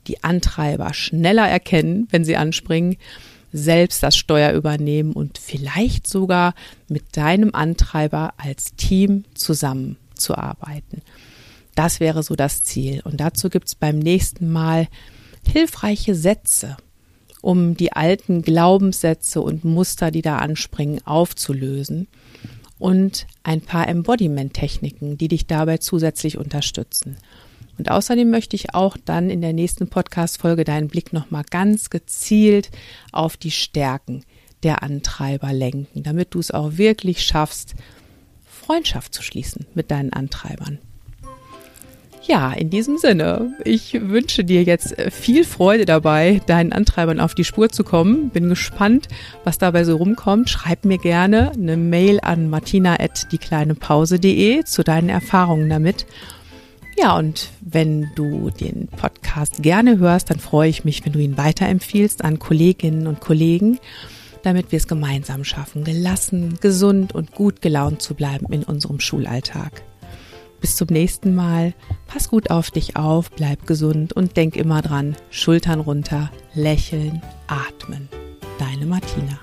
Die 0.08 0.24
Antreiber 0.24 0.94
schneller 0.94 1.48
erkennen, 1.48 2.08
wenn 2.12 2.24
sie 2.24 2.38
anspringen, 2.38 2.98
selbst 3.52 4.02
das 4.02 4.18
Steuer 4.18 4.54
übernehmen 4.54 5.14
und 5.14 5.38
vielleicht 5.38 6.08
sogar 6.08 6.56
mit 6.88 7.16
deinem 7.16 7.54
Antreiber 7.54 8.34
als 8.38 8.76
Team 8.76 9.26
zusammenzuarbeiten. 9.36 11.02
Das 11.76 12.00
wäre 12.00 12.24
so 12.24 12.36
das 12.36 12.64
Ziel. 12.64 13.02
Und 13.04 13.20
dazu 13.20 13.50
gibt 13.50 13.68
es 13.68 13.76
beim 13.76 14.00
nächsten 14.00 14.52
Mal 14.52 14.88
hilfreiche 15.48 16.16
Sätze, 16.16 16.78
um 17.42 17.76
die 17.76 17.94
alten 17.94 18.42
Glaubenssätze 18.42 19.42
und 19.42 19.66
Muster, 19.66 20.12
die 20.12 20.22
da 20.22 20.38
anspringen, 20.38 21.06
aufzulösen 21.06 22.08
und 22.80 23.28
ein 23.44 23.62
paar 23.62 23.88
Embodiment-Techniken, 23.88 25.18
die 25.18 25.28
dich 25.28 25.48
dabei 25.48 25.78
zusätzlich 25.78 26.38
unterstützen. 26.38 27.18
Und 27.78 27.90
außerdem 27.90 28.30
möchte 28.30 28.56
ich 28.56 28.76
auch 28.76 28.98
dann 29.04 29.30
in 29.30 29.42
der 29.42 29.54
nächsten 29.54 29.88
Podcast-Folge 29.88 30.64
deinen 30.64 30.88
Blick 30.88 31.12
nochmal 31.12 31.44
ganz 31.50 31.90
gezielt 31.90 32.70
auf 33.12 33.36
die 33.38 33.52
Stärken 33.52 34.24
der 34.64 34.84
Antreiber 34.84 35.52
lenken, 35.54 36.04
damit 36.04 36.34
du 36.34 36.40
es 36.40 36.52
auch 36.52 36.78
wirklich 36.78 37.24
schaffst, 37.24 37.76
Freundschaft 38.46 39.14
zu 39.14 39.22
schließen 39.22 39.66
mit 39.74 39.92
deinen 39.92 40.14
Antreibern. 40.14 40.80
Ja, 42.26 42.54
in 42.54 42.70
diesem 42.70 42.98
Sinne, 42.98 43.54
ich 43.66 44.00
wünsche 44.00 44.46
dir 44.46 44.64
jetzt 44.64 44.96
viel 45.12 45.44
Freude 45.44 45.84
dabei, 45.84 46.40
deinen 46.46 46.72
Antreibern 46.72 47.20
auf 47.20 47.36
die 47.36 47.44
Spur 47.44 47.68
zu 47.68 47.84
kommen. 47.84 48.30
Bin 48.30 48.48
gespannt, 48.48 49.10
was 49.44 49.58
dabei 49.58 49.84
so 49.84 49.98
rumkommt. 49.98 50.50
Schreib 50.50 50.86
mir 50.86 51.00
gerne 51.00 51.52
eine 51.52 51.76
Mail 51.76 52.22
an 52.22 52.50
martina.diekleinepause.de 52.50 54.64
zu 54.64 54.86
deinen 54.86 55.10
Erfahrungen 55.10 55.70
damit. 55.70 56.06
Ja, 56.98 57.18
und 57.18 57.50
wenn 57.60 58.10
du 58.16 58.52
den 58.52 58.88
Podcast 58.88 59.62
gerne 59.62 59.98
hörst, 59.98 60.30
dann 60.30 60.40
freue 60.40 60.70
ich 60.70 60.86
mich, 60.86 61.06
wenn 61.06 61.12
du 61.12 61.20
ihn 61.20 61.38
weiterempfiehlst 61.38 62.24
an 62.24 62.40
Kolleginnen 62.40 63.08
und 63.08 63.20
Kollegen, 63.20 63.80
damit 64.44 64.72
wir 64.72 64.78
es 64.78 64.88
gemeinsam 64.88 65.44
schaffen, 65.44 65.84
gelassen, 65.84 66.58
gesund 66.62 67.14
und 67.14 67.34
gut 67.34 67.62
gelaunt 67.62 68.02
zu 68.02 68.14
bleiben 68.14 68.46
in 68.54 68.64
unserem 68.64 69.02
Schulalltag. 69.02 69.84
Bis 70.64 70.78
zum 70.78 70.88
nächsten 70.90 71.36
Mal. 71.36 71.74
Pass 72.08 72.30
gut 72.30 72.50
auf 72.50 72.72
dich 72.72 72.96
auf, 72.96 73.30
bleib 73.32 73.68
gesund 73.68 74.14
und 74.14 74.38
denk 74.38 74.56
immer 74.56 74.82
dran, 74.82 75.18
Schultern 75.30 75.82
runter, 75.82 76.32
lächeln, 76.54 77.22
atmen. 77.48 78.08
Deine 78.60 78.86
Martina. 78.86 79.40